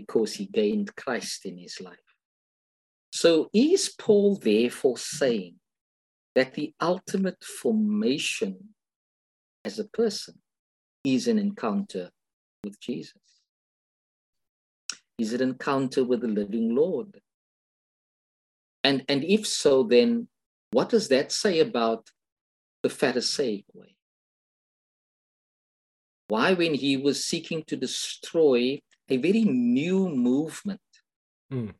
because 0.00 0.34
he 0.34 0.44
gained 0.44 0.94
Christ 0.94 1.46
in 1.46 1.56
his 1.56 1.80
life. 1.80 2.08
So 3.12 3.48
is 3.54 3.94
Paul 3.98 4.36
therefore 4.36 4.98
saying 4.98 5.54
that 6.34 6.52
the 6.52 6.74
ultimate 6.82 7.42
formation 7.42 8.74
as 9.64 9.78
a 9.78 9.88
person 10.02 10.34
is 11.02 11.28
an 11.28 11.38
encounter 11.38 12.10
with 12.62 12.78
Jesus? 12.78 13.22
Is 15.18 15.32
it 15.32 15.40
an 15.40 15.48
encounter 15.48 16.04
with 16.04 16.20
the 16.20 16.28
living 16.28 16.74
Lord? 16.74 17.22
And, 18.84 19.02
and 19.08 19.24
if 19.24 19.46
so, 19.46 19.82
then 19.82 20.28
what 20.72 20.90
does 20.90 21.08
that 21.08 21.32
say 21.32 21.60
about 21.60 22.10
the 22.82 22.90
Pharisaic 22.90 23.64
way? 23.72 23.96
Why, 26.28 26.52
when 26.52 26.74
he 26.74 26.98
was 26.98 27.24
seeking 27.24 27.62
to 27.68 27.76
destroy 27.76 28.82
a 29.08 29.16
very 29.16 29.44
new 29.44 30.08
movement, 30.08 30.80
Mm. 31.52 31.74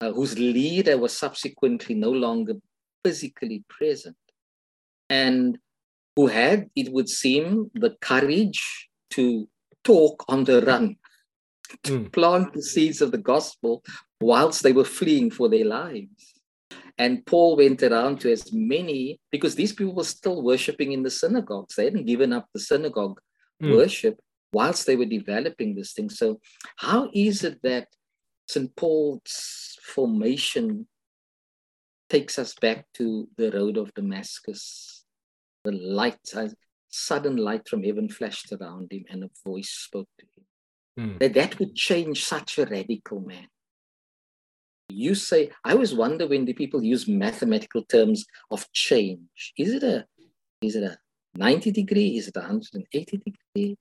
uh, 0.00 0.12
whose 0.12 0.38
leader 0.38 0.96
was 0.96 1.12
subsequently 1.12 1.94
no 1.94 2.10
longer 2.10 2.54
physically 3.04 3.62
present, 3.68 4.16
and 5.10 5.58
who 6.16 6.28
had, 6.28 6.70
it 6.74 6.90
would 6.90 7.10
seem, 7.10 7.70
the 7.74 7.90
courage 8.00 8.88
to 9.10 9.46
talk 9.82 10.24
on 10.28 10.44
the 10.44 10.62
run 10.62 10.96
to 11.82 12.00
mm. 12.00 12.12
plant 12.12 12.54
the 12.54 12.62
seeds 12.62 13.02
of 13.02 13.10
the 13.12 13.18
gospel 13.18 13.82
whilst 14.20 14.62
they 14.62 14.72
were 14.72 14.84
fleeing 14.84 15.30
for 15.30 15.50
their 15.50 15.66
lives. 15.66 16.32
And 16.96 17.26
Paul 17.26 17.56
went 17.56 17.82
around 17.82 18.20
to 18.20 18.32
as 18.32 18.50
many, 18.50 19.20
because 19.30 19.54
these 19.56 19.74
people 19.74 19.94
were 19.94 20.04
still 20.04 20.42
worshiping 20.42 20.92
in 20.92 21.02
the 21.02 21.10
synagogues. 21.10 21.74
They 21.74 21.84
hadn't 21.84 22.06
given 22.06 22.32
up 22.32 22.48
the 22.54 22.60
synagogue 22.60 23.20
mm. 23.62 23.76
worship 23.76 24.18
whilst 24.54 24.86
they 24.86 24.96
were 24.96 25.04
developing 25.18 25.74
this 25.74 25.92
thing. 25.92 26.08
So, 26.08 26.40
how 26.76 27.10
is 27.12 27.44
it 27.44 27.60
that 27.62 27.88
St. 28.48 28.74
Paul's 28.76 29.76
formation 29.82 30.86
takes 32.08 32.38
us 32.38 32.54
back 32.54 32.86
to 32.94 33.28
the 33.36 33.50
road 33.50 33.76
of 33.76 33.92
Damascus? 33.94 35.04
The 35.64 35.72
light, 35.72 36.18
a 36.34 36.50
sudden 36.88 37.36
light 37.36 37.68
from 37.68 37.82
heaven 37.82 38.08
flashed 38.08 38.52
around 38.52 38.92
him, 38.92 39.04
and 39.10 39.24
a 39.24 39.30
voice 39.44 39.70
spoke 39.70 40.08
to 40.18 40.26
him. 40.34 40.44
Mm. 40.96 41.18
That 41.18 41.34
that 41.34 41.58
would 41.58 41.74
change 41.74 42.24
such 42.24 42.58
a 42.58 42.66
radical 42.66 43.20
man. 43.20 43.48
You 44.90 45.14
say, 45.14 45.50
I 45.64 45.72
always 45.72 45.94
wonder 45.94 46.26
when 46.28 46.44
the 46.44 46.52
people 46.52 46.84
use 46.84 47.08
mathematical 47.08 47.82
terms 47.84 48.24
of 48.50 48.70
change. 48.72 49.52
Is 49.58 49.72
it 49.74 49.82
a 49.82 50.06
is 50.62 50.76
it 50.76 50.84
a 50.84 50.96
90 51.36 51.72
degree? 51.72 52.16
Is 52.16 52.28
it 52.28 52.36
a 52.36 52.40
180 52.40 53.16
degree? 53.16 53.76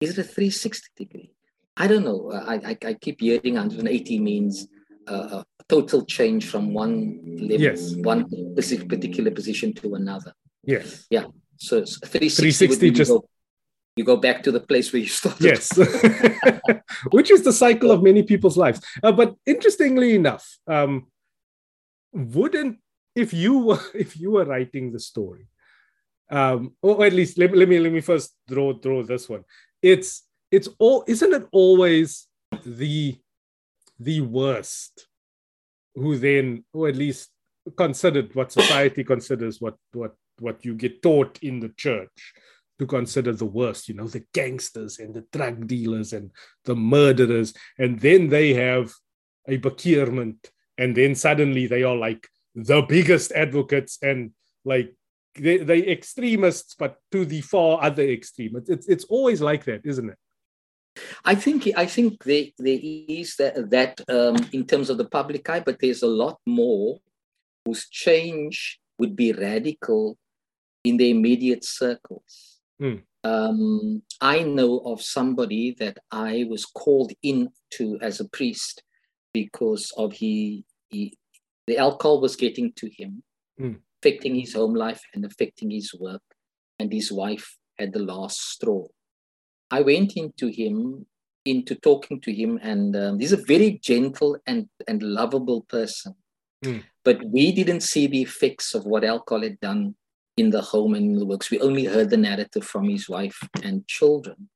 Is 0.00 0.18
it 0.18 0.18
a 0.18 0.24
360 0.24 0.88
degree? 0.96 1.32
I 1.76 1.86
don't 1.86 2.04
know. 2.04 2.32
I, 2.32 2.54
I, 2.54 2.78
I 2.86 2.94
keep 2.94 3.20
hearing 3.20 3.54
180 3.54 4.18
means 4.18 4.66
uh, 5.06 5.42
a 5.58 5.64
total 5.68 6.04
change 6.04 6.46
from 6.46 6.72
one 6.72 7.20
level, 7.38 7.60
yes. 7.60 7.94
one 7.96 8.28
specific 8.52 8.88
particular 8.88 9.30
position 9.30 9.74
to 9.74 9.94
another. 9.94 10.32
Yes. 10.64 11.06
Yeah. 11.10 11.24
So 11.58 11.84
360, 11.84 12.42
360 12.42 12.90
just 12.90 13.10
go, 13.10 13.28
you 13.96 14.04
go 14.04 14.16
back 14.16 14.42
to 14.42 14.52
the 14.52 14.60
place 14.60 14.92
where 14.92 15.00
you 15.00 15.08
started. 15.08 15.44
Yes. 15.44 15.76
Which 17.10 17.30
is 17.30 17.42
the 17.42 17.52
cycle 17.52 17.90
of 17.90 18.02
many 18.02 18.22
people's 18.22 18.56
lives. 18.56 18.80
Uh, 19.02 19.12
but 19.12 19.34
interestingly 19.46 20.14
enough, 20.14 20.58
um, 20.66 21.06
wouldn't 22.12 22.78
if 23.14 23.32
you 23.32 23.58
were 23.58 23.80
if 23.94 24.16
you 24.16 24.32
were 24.32 24.44
writing 24.44 24.92
the 24.92 25.00
story, 25.00 25.46
um, 26.30 26.74
or 26.82 27.04
at 27.04 27.12
least 27.12 27.38
let, 27.38 27.56
let 27.56 27.68
me 27.68 27.78
let 27.78 27.92
me 27.92 28.00
first 28.00 28.34
throw 28.48 28.78
throw 28.78 29.02
this 29.02 29.28
one. 29.28 29.44
It's 29.82 30.22
it's 30.50 30.68
all 30.78 31.04
isn't 31.06 31.32
it 31.32 31.46
always 31.52 32.28
the 32.64 33.16
the 33.98 34.20
worst 34.20 35.06
who 35.94 36.18
then 36.18 36.64
or 36.72 36.88
at 36.88 36.96
least 36.96 37.30
considered 37.76 38.34
what 38.34 38.52
society 38.52 39.02
considers 39.02 39.60
what 39.60 39.76
what 39.92 40.14
what 40.38 40.64
you 40.64 40.74
get 40.74 41.02
taught 41.02 41.38
in 41.42 41.60
the 41.60 41.70
church 41.70 42.34
to 42.78 42.86
consider 42.86 43.32
the 43.32 43.46
worst 43.46 43.88
you 43.88 43.94
know 43.94 44.06
the 44.06 44.24
gangsters 44.34 44.98
and 44.98 45.14
the 45.14 45.24
drug 45.32 45.66
dealers 45.66 46.12
and 46.12 46.30
the 46.64 46.76
murderers. 46.76 47.54
And 47.78 47.98
then 48.00 48.28
they 48.28 48.54
have 48.54 48.92
a 49.48 49.58
bekeerment 49.58 50.50
and 50.78 50.96
then 50.96 51.14
suddenly 51.14 51.66
they 51.66 51.82
are 51.82 51.96
like 51.96 52.28
the 52.54 52.82
biggest 52.82 53.32
advocates 53.32 53.98
and 54.02 54.32
like 54.64 54.94
they, 55.38 55.58
they 55.58 55.86
extremists 55.86 56.74
but 56.74 56.96
to 57.10 57.24
the 57.24 57.40
far 57.40 57.82
other 57.82 58.02
extreme 58.02 58.56
it's, 58.66 58.88
it's, 58.88 59.04
always 59.04 59.40
like 59.40 59.64
that 59.64 59.80
isn't 59.84 60.10
it 60.10 60.18
I 61.24 61.34
think 61.34 61.68
I 61.76 61.86
think 61.86 62.24
there, 62.24 62.46
there 62.58 62.78
is 62.80 63.36
that, 63.36 63.70
that 63.70 64.00
um, 64.08 64.36
in 64.52 64.66
terms 64.66 64.88
of 64.88 64.96
the 64.96 65.04
public 65.04 65.48
eye, 65.50 65.60
but 65.60 65.78
there's 65.78 66.02
a 66.02 66.08
lot 66.08 66.38
more 66.46 66.98
whose 67.64 67.88
change 67.90 68.80
would 68.98 69.14
be 69.14 69.32
radical 69.32 70.16
in 70.84 70.96
the 70.96 71.10
immediate 71.10 71.64
circles. 71.64 72.60
Mm. 72.80 73.02
Um, 73.24 74.02
I 74.20 74.42
know 74.42 74.78
of 74.78 75.02
somebody 75.02 75.74
that 75.80 75.98
I 76.10 76.46
was 76.48 76.64
called 76.64 77.12
in 77.22 77.48
to 77.72 77.98
as 78.00 78.20
a 78.20 78.28
priest 78.28 78.82
because 79.34 79.92
of 79.96 80.12
he, 80.12 80.64
he 80.90 81.12
the 81.66 81.78
alcohol 81.78 82.20
was 82.20 82.36
getting 82.36 82.72
to 82.76 82.88
him, 82.88 83.22
mm. 83.60 83.78
Affecting 84.06 84.36
his 84.36 84.54
home 84.54 84.74
life 84.74 85.02
and 85.14 85.24
affecting 85.24 85.70
his 85.70 85.92
work, 85.94 86.22
and 86.78 86.92
his 86.92 87.10
wife 87.10 87.56
had 87.78 87.92
the 87.92 87.98
last 87.98 88.40
straw. 88.40 88.86
I 89.70 89.80
went 89.80 90.16
into 90.16 90.46
him, 90.46 91.06
into 91.44 91.74
talking 91.74 92.20
to 92.20 92.32
him, 92.32 92.60
and 92.62 92.94
um, 92.94 93.18
he's 93.18 93.32
a 93.32 93.36
very 93.36 93.80
gentle 93.82 94.36
and, 94.46 94.68
and 94.86 95.02
lovable 95.02 95.62
person. 95.62 96.14
Mm. 96.64 96.84
But 97.04 97.24
we 97.24 97.52
didn't 97.52 97.80
see 97.80 98.06
the 98.06 98.22
effects 98.22 98.74
of 98.74 98.86
what 98.86 99.04
alcohol 99.04 99.42
had 99.42 99.58
done 99.60 99.96
in 100.36 100.50
the 100.50 100.62
home 100.62 100.94
and 100.94 101.12
in 101.12 101.18
the 101.18 101.26
works. 101.26 101.50
We 101.50 101.58
only 101.60 101.84
heard 101.84 102.10
the 102.10 102.16
narrative 102.16 102.64
from 102.64 102.88
his 102.88 103.08
wife 103.08 103.40
and 103.62 103.86
children. 103.88 104.48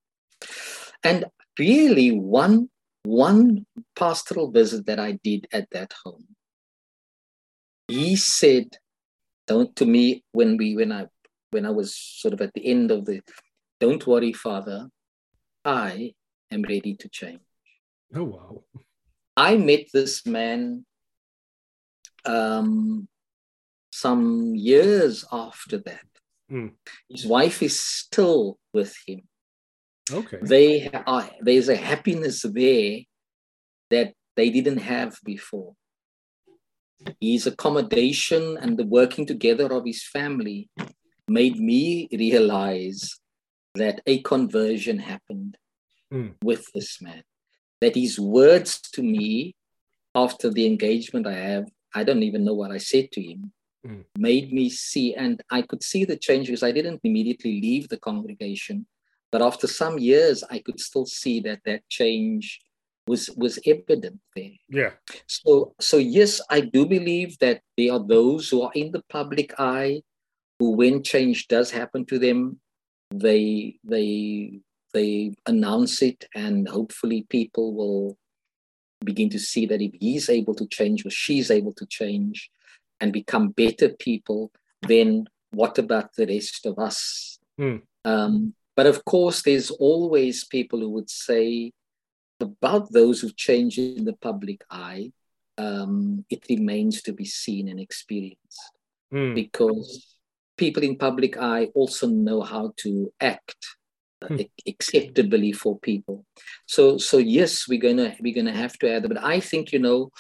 And 1.03 1.25
really, 1.59 2.13
one, 2.13 2.71
one 3.03 3.67
pastoral 3.97 4.51
visit 4.51 4.87
that 4.87 5.01
I 5.01 5.19
did 5.25 5.49
at 5.53 5.69
that 5.71 5.93
home, 6.05 6.27
he 7.89 8.15
said, 8.15 8.77
don't 9.51 9.75
to 9.75 9.85
me 9.85 10.23
when 10.31 10.57
we 10.57 10.77
when 10.77 10.93
I 10.93 11.07
when 11.51 11.67
I 11.67 11.71
was 11.71 11.97
sort 11.97 12.35
of 12.35 12.41
at 12.41 12.55
the 12.55 12.65
end 12.65 12.93
of 12.93 13.05
the 13.05 13.21
don't 13.81 14.07
worry, 14.07 14.33
Father, 14.33 14.89
I 15.65 16.15
am 16.53 16.63
ready 16.63 16.95
to 16.95 17.09
change. 17.09 17.41
Oh, 18.15 18.25
wow. 18.25 18.65
I 19.37 19.57
met 19.57 19.87
this 19.93 20.27
man 20.27 20.85
um, 22.25 23.09
some 23.91 24.55
years 24.55 25.25
after 25.33 25.79
that. 25.79 26.07
Mm. 26.53 26.73
His 27.09 27.27
wife 27.27 27.63
is 27.63 27.81
still 27.81 28.59
with 28.73 28.95
him. 29.07 29.23
Okay. 30.13 30.39
They 30.43 30.89
are, 30.89 31.31
there's 31.41 31.69
a 31.69 31.77
happiness 31.77 32.43
there 32.43 33.01
that 33.91 34.13
they 34.37 34.51
didn't 34.51 34.79
have 34.79 35.19
before. 35.25 35.75
His 37.21 37.47
accommodation 37.47 38.59
and 38.61 38.77
the 38.77 38.85
working 38.85 39.27
together 39.27 39.73
of 39.73 39.85
his 39.85 40.05
family 40.05 40.69
made 41.29 41.59
me 41.59 42.09
realize 42.13 43.19
that 43.75 44.01
a 44.07 44.21
conversion 44.23 44.99
happened 44.99 45.57
mm. 46.13 46.35
with 46.43 46.67
this 46.75 47.01
man. 47.01 47.23
That 47.81 47.95
his 47.95 48.19
words 48.19 48.81
to 48.93 49.03
me 49.03 49.55
after 50.15 50.51
the 50.51 50.67
engagement 50.67 51.27
I 51.27 51.35
have, 51.35 51.69
I 51.95 52.05
don't 52.05 52.23
even 52.23 52.45
know 52.45 52.55
what 52.55 52.73
I 52.73 52.79
said 52.79 53.11
to 53.13 53.23
him, 53.23 53.53
mm. 53.87 54.05
made 54.19 54.53
me 54.53 54.69
see, 54.69 55.15
and 55.15 55.43
I 55.51 55.63
could 55.63 55.83
see 55.83 56.05
the 56.05 56.17
change 56.17 56.47
because 56.47 56.63
I 56.63 56.73
didn't 56.73 57.01
immediately 57.05 57.61
leave 57.61 57.89
the 57.89 57.99
congregation. 57.99 58.87
But 59.33 59.43
after 59.43 59.67
some 59.67 59.99
years, 59.99 60.43
I 60.51 60.59
could 60.59 60.81
still 60.81 61.07
see 61.07 61.41
that 61.41 61.61
that 61.65 61.89
change 61.89 62.61
was 63.07 63.31
was 63.37 63.59
evident 63.67 64.21
there. 64.37 64.53
Yeah. 64.69 64.91
So 65.27 65.75
so 65.81 65.97
yes, 65.97 66.41
I 66.51 66.61
do 66.61 66.87
believe 66.87 67.39
that 67.39 67.63
there 67.77 67.93
are 67.93 68.05
those 68.07 68.49
who 68.49 68.63
are 68.63 68.73
in 68.75 68.93
the 68.93 69.03
public 69.09 69.59
eye 69.59 70.03
who, 70.59 70.73
when 70.73 71.03
change 71.03 71.49
does 71.49 71.71
happen 71.71 72.05
to 72.07 72.19
them, 72.19 72.61
they 73.11 73.77
they 73.85 74.61
they 74.93 75.35
announce 75.47 76.03
it 76.03 76.27
and 76.35 76.69
hopefully 76.69 77.27
people 77.29 77.75
will 77.75 78.19
begin 79.05 79.31
to 79.31 79.39
see 79.39 79.67
that 79.67 79.81
if 79.81 79.93
he's 80.01 80.29
able 80.29 80.55
to 80.55 80.67
change 80.67 81.07
or 81.07 81.11
she's 81.11 81.51
able 81.51 81.73
to 81.73 81.87
change 81.87 82.51
and 83.01 83.13
become 83.13 83.49
better 83.51 83.89
people 83.89 84.51
then 84.83 85.27
what 85.53 85.79
about 85.79 86.15
the 86.17 86.27
rest 86.27 86.67
of 86.67 86.79
us 86.79 87.39
mm. 87.59 87.81
um, 88.05 88.53
but 88.77 88.87
of 88.87 89.05
course 89.05 89.43
there's 89.43 89.71
always 89.71 90.45
people 90.45 90.81
who 90.81 90.91
would 90.91 91.09
say 91.09 91.73
about 92.43 92.93
those 92.93 93.21
who 93.21 93.31
change 93.33 93.79
in 93.79 94.05
the 94.05 94.15
public 94.15 94.65
eye 94.71 95.13
um, 95.59 96.25
it 96.31 96.45
remains 96.49 97.03
to 97.03 97.13
be 97.13 97.25
seen 97.25 97.69
and 97.69 97.81
experienced 97.81 98.73
mm. 99.13 99.35
because 99.35 100.17
people 100.57 100.83
in 100.83 100.97
public 100.97 101.37
eye 101.37 101.67
also 101.75 102.07
know 102.07 102.43
how 102.43 102.73
to 102.77 103.13
act 103.21 103.57
hmm. 104.23 104.41
acceptably 104.69 105.53
for 105.53 105.79
people. 105.79 106.25
So 106.67 106.99
so 106.99 107.17
yes, 107.17 107.67
we're 107.67 107.81
gonna 107.81 108.15
we're 108.21 108.35
gonna 108.35 108.57
have 108.65 108.79
to 108.81 108.93
add. 108.93 109.09
But 109.09 109.23
I 109.25 109.41
think 109.41 109.73
you 109.73 109.79
know, 109.79 110.11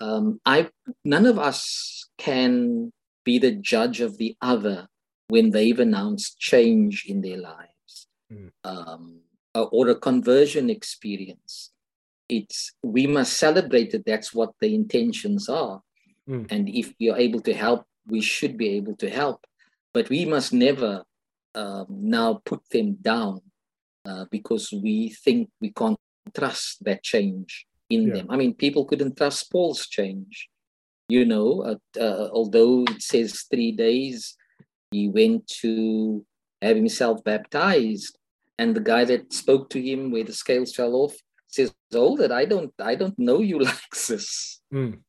um, 0.00 0.40
I 0.44 0.68
none 1.04 1.26
of 1.26 1.38
us 1.38 2.08
can 2.18 2.92
be 3.24 3.38
the 3.38 3.52
judge 3.52 4.00
of 4.00 4.18
the 4.18 4.36
other 4.40 4.88
when 5.28 5.50
they've 5.50 5.78
announced 5.78 6.38
change 6.38 7.04
in 7.06 7.20
their 7.20 7.38
lives 7.38 8.06
mm. 8.32 8.50
um, 8.64 9.20
or 9.64 9.88
a 9.88 9.94
conversion 9.94 10.70
experience. 10.70 11.72
It's 12.28 12.72
we 12.82 13.06
must 13.06 13.38
celebrate 13.38 13.92
that 13.92 14.04
that's 14.04 14.34
what 14.34 14.52
the 14.60 14.74
intentions 14.74 15.48
are, 15.48 15.82
mm. 16.28 16.46
and 16.50 16.68
if 16.68 16.92
we 16.98 17.10
are 17.10 17.18
able 17.18 17.40
to 17.42 17.54
help, 17.54 17.84
we 18.06 18.20
should 18.20 18.56
be 18.56 18.70
able 18.70 18.96
to 18.96 19.08
help. 19.08 19.46
But 19.94 20.08
we 20.08 20.24
must 20.24 20.52
never 20.52 21.04
um, 21.54 21.86
now 21.88 22.42
put 22.44 22.60
them 22.70 22.98
down 23.00 23.40
uh, 24.04 24.26
because 24.30 24.72
we 24.72 25.10
think 25.24 25.48
we 25.60 25.70
can't 25.72 25.98
trust 26.34 26.84
that 26.84 27.02
change 27.02 27.66
in 27.88 28.08
yeah. 28.08 28.14
them. 28.14 28.26
I 28.30 28.36
mean, 28.36 28.54
people 28.54 28.84
couldn't 28.84 29.16
trust 29.16 29.50
Paul's 29.50 29.86
change. 29.86 30.48
You 31.08 31.24
know, 31.24 31.62
uh, 31.62 32.00
uh, 32.00 32.28
although 32.32 32.82
it 32.84 33.00
says 33.00 33.44
three 33.48 33.72
days, 33.72 34.36
he 34.90 35.08
went 35.08 35.46
to 35.62 36.26
have 36.60 36.76
himself 36.76 37.22
baptized. 37.22 38.18
And 38.58 38.74
the 38.74 38.80
guy 38.80 39.04
that 39.04 39.32
spoke 39.32 39.68
to 39.70 39.82
him 39.82 40.10
where 40.10 40.24
the 40.24 40.32
scales 40.32 40.74
fell 40.74 40.94
off 40.94 41.14
says, 41.48 41.72
oh 41.94 42.16
that 42.16 42.32
I 42.32 42.44
don't, 42.44 42.72
I 42.80 42.94
don't 42.94 43.18
know 43.18 43.40
you 43.40 43.58
like 43.70 43.90
this. 44.08 44.60
Mm. 44.72 45.00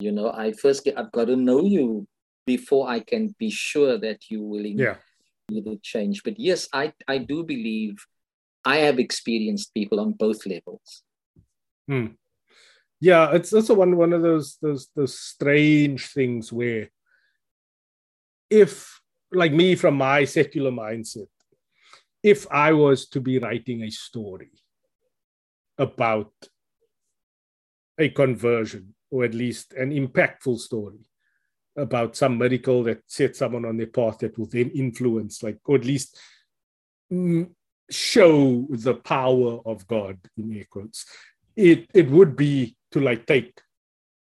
You 0.00 0.12
know, 0.12 0.30
I 0.30 0.52
first 0.52 0.84
get, 0.84 0.98
I've 0.98 1.12
got 1.12 1.26
to 1.26 1.36
know 1.36 1.64
you 1.64 2.06
before 2.46 2.88
I 2.88 3.00
can 3.00 3.34
be 3.38 3.50
sure 3.50 3.98
that 3.98 4.30
you 4.30 4.42
will 4.42 4.66
Yeah. 4.66 4.96
change." 5.82 6.22
But 6.22 6.38
yes, 6.38 6.68
I, 6.72 6.92
I 7.08 7.18
do 7.18 7.44
believe 7.44 7.96
I 8.64 8.78
have 8.78 8.98
experienced 8.98 9.72
people 9.74 10.00
on 10.00 10.12
both 10.12 10.46
levels. 10.46 11.04
Hmm. 11.86 12.06
Yeah, 13.00 13.32
it's 13.34 13.52
also 13.52 13.74
one 13.74 13.96
one 13.96 14.12
of 14.12 14.22
those 14.22 14.56
those 14.62 14.88
those 14.96 15.18
strange 15.18 16.06
things 16.06 16.52
where 16.52 16.88
if 18.48 19.00
like 19.32 19.52
me 19.52 19.74
from 19.74 19.96
my 19.96 20.24
secular 20.24 20.70
mindset, 20.70 21.26
if 22.24 22.50
I 22.50 22.72
was 22.72 23.06
to 23.10 23.20
be 23.20 23.38
writing 23.38 23.82
a 23.82 23.90
story 23.90 24.50
about 25.78 26.32
a 27.98 28.08
conversion 28.08 28.94
or 29.10 29.24
at 29.24 29.34
least 29.34 29.74
an 29.74 29.90
impactful 29.92 30.58
story 30.58 31.06
about 31.76 32.16
some 32.16 32.38
miracle 32.38 32.82
that 32.84 33.02
set 33.06 33.36
someone 33.36 33.64
on 33.64 33.76
their 33.76 33.86
path 33.88 34.18
that 34.18 34.36
will 34.36 34.46
then 34.46 34.70
influence 34.70 35.42
like 35.42 35.58
or 35.66 35.76
at 35.76 35.84
least 35.84 36.18
mm, 37.12 37.48
show 37.90 38.66
the 38.70 38.94
power 38.94 39.60
of 39.66 39.86
God 39.86 40.18
in 40.36 40.56
air 40.56 40.66
quotes 40.68 41.04
it 41.54 41.86
it 41.94 42.10
would 42.10 42.34
be 42.36 42.76
to 42.92 43.00
like 43.00 43.26
take 43.26 43.60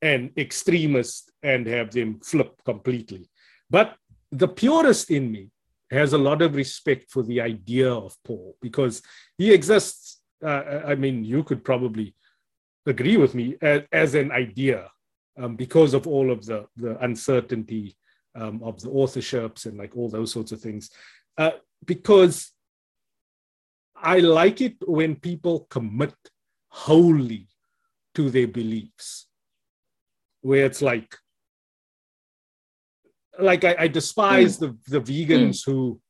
an 0.02 0.30
extremist 0.36 1.30
and 1.42 1.66
have 1.66 1.92
them 1.92 2.20
flip 2.20 2.52
completely. 2.64 3.28
But 3.70 3.96
the 4.30 4.48
purest 4.48 5.10
in 5.10 5.30
me 5.30 5.50
has 5.92 6.12
a 6.12 6.18
lot 6.18 6.42
of 6.42 6.55
respect 6.57 7.11
for 7.11 7.22
the 7.22 7.40
idea 7.40 7.92
of 7.92 8.16
Paul 8.24 8.57
because 8.61 9.02
he 9.38 9.52
exists. 9.52 10.20
Uh, 10.44 10.83
I 10.87 10.94
mean, 10.94 11.24
you 11.24 11.44
could 11.44 11.64
probably 11.64 12.14
agree 12.87 13.16
with 13.16 13.35
me 13.35 13.57
as, 13.61 13.83
as 13.92 14.14
an 14.14 14.33
idea 14.33 14.90
um, 15.38 15.57
because 15.57 15.94
of 15.94 16.07
all 16.07 16.31
of 16.31 16.44
the 16.44 16.66
the 16.76 16.98
uncertainty 17.05 17.96
um, 18.35 18.62
of 18.62 18.81
the 18.81 18.88
authorships 18.88 19.66
and 19.66 19.78
like 19.78 19.96
all 19.96 20.09
those 20.09 20.33
sorts 20.33 20.52
of 20.52 20.61
things. 20.61 20.90
Uh, 21.38 21.52
because 21.85 22.52
I 23.96 24.18
like 24.18 24.61
it 24.61 24.76
when 24.87 25.16
people 25.16 25.66
commit 25.70 26.14
wholly 26.68 27.48
to 28.14 28.31
their 28.31 28.48
beliefs 28.48 29.28
where 30.40 30.66
it's 30.66 30.83
like 30.83 31.16
like 33.42 33.64
i, 33.64 33.74
I 33.78 33.88
despise 33.88 34.59
mm. 34.59 34.61
the 34.61 34.98
the 34.98 35.00
vegans 35.00 35.59
mm. 35.61 35.66
who 35.66 36.00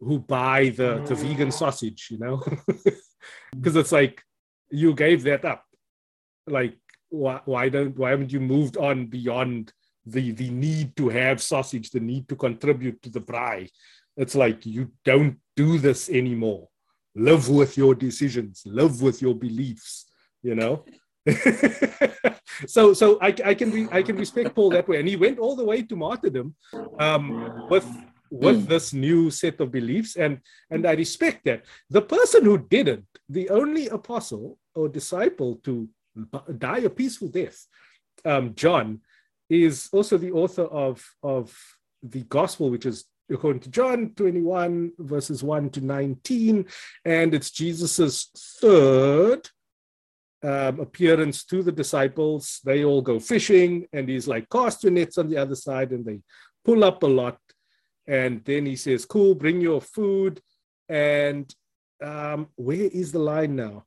who 0.00 0.18
buy 0.18 0.68
the 0.70 1.02
the 1.08 1.14
vegan 1.14 1.50
sausage 1.50 2.08
you 2.10 2.18
know? 2.18 2.42
Because 3.56 3.76
it's 3.76 3.92
like 3.92 4.22
you 4.70 4.94
gave 4.94 5.22
that 5.22 5.44
up. 5.44 5.64
Like 6.46 6.76
why, 7.08 7.40
why 7.44 7.68
don't 7.68 7.96
why 7.96 8.10
haven't 8.10 8.32
you 8.32 8.40
moved 8.40 8.76
on 8.76 9.06
beyond 9.06 9.72
the 10.04 10.32
the 10.32 10.50
need 10.50 10.94
to 10.96 11.08
have 11.08 11.40
sausage 11.40 11.90
the 11.90 12.00
need 12.00 12.28
to 12.28 12.36
contribute 12.36 13.00
to 13.02 13.10
the 13.10 13.20
braai? 13.20 13.70
It's 14.16 14.34
like 14.34 14.66
you 14.66 14.90
don't 15.04 15.38
do 15.56 15.78
this 15.78 16.10
anymore. 16.10 16.68
Live 17.14 17.48
with 17.48 17.78
your 17.78 17.94
decisions. 17.94 18.62
Live 18.66 19.00
with 19.00 19.22
your 19.22 19.34
beliefs 19.34 20.06
you 20.42 20.54
know 20.54 20.84
so 22.66 22.92
so 22.92 23.18
I, 23.20 23.34
I 23.44 23.54
can 23.54 23.70
re, 23.70 23.88
I 23.90 24.02
can 24.02 24.16
respect 24.16 24.54
Paul 24.54 24.70
that 24.70 24.88
way, 24.88 24.98
and 24.98 25.08
he 25.08 25.16
went 25.16 25.38
all 25.38 25.56
the 25.56 25.64
way 25.64 25.82
to 25.82 25.96
martyrdom 25.96 26.54
um, 26.98 27.68
with 27.70 27.86
with 28.30 28.66
this 28.66 28.92
new 28.92 29.30
set 29.30 29.60
of 29.60 29.70
beliefs, 29.70 30.16
and 30.16 30.40
and 30.70 30.86
I 30.86 30.92
respect 30.92 31.44
that. 31.44 31.64
The 31.88 32.02
person 32.02 32.44
who 32.44 32.58
didn't, 32.58 33.06
the 33.28 33.48
only 33.50 33.88
apostle 33.88 34.58
or 34.74 34.88
disciple 34.88 35.56
to 35.64 35.88
die 36.58 36.78
a 36.78 36.90
peaceful 36.90 37.28
death, 37.28 37.66
um, 38.24 38.54
John, 38.54 39.00
is 39.48 39.88
also 39.92 40.18
the 40.18 40.32
author 40.32 40.64
of 40.64 41.04
of 41.22 41.56
the 42.02 42.22
gospel, 42.24 42.70
which 42.70 42.86
is 42.86 43.04
according 43.30 43.60
to 43.60 43.70
John 43.70 44.10
21 44.14 44.92
verses 44.98 45.42
1 45.42 45.70
to 45.70 45.80
19, 45.80 46.66
and 47.06 47.34
it's 47.34 47.50
Jesus's 47.50 48.28
third 48.60 49.48
um, 50.44 50.80
appearance 50.80 51.44
to 51.44 51.62
the 51.62 51.72
disciples. 51.72 52.60
They 52.64 52.84
all 52.84 53.00
go 53.00 53.18
fishing, 53.18 53.86
and 53.92 54.08
he's 54.08 54.28
like, 54.28 54.48
Cast 54.50 54.84
your 54.84 54.92
nets 54.92 55.18
on 55.18 55.28
the 55.28 55.38
other 55.38 55.54
side, 55.54 55.92
and 55.92 56.04
they 56.04 56.20
pull 56.64 56.84
up 56.84 57.02
a 57.02 57.06
lot. 57.06 57.38
And 58.06 58.44
then 58.44 58.66
he 58.66 58.76
says, 58.76 59.06
Cool, 59.06 59.34
bring 59.34 59.60
your 59.60 59.80
food. 59.80 60.40
And 60.88 61.52
um, 62.02 62.48
where 62.56 62.90
is 62.92 63.12
the 63.12 63.20
line 63.20 63.56
now? 63.56 63.86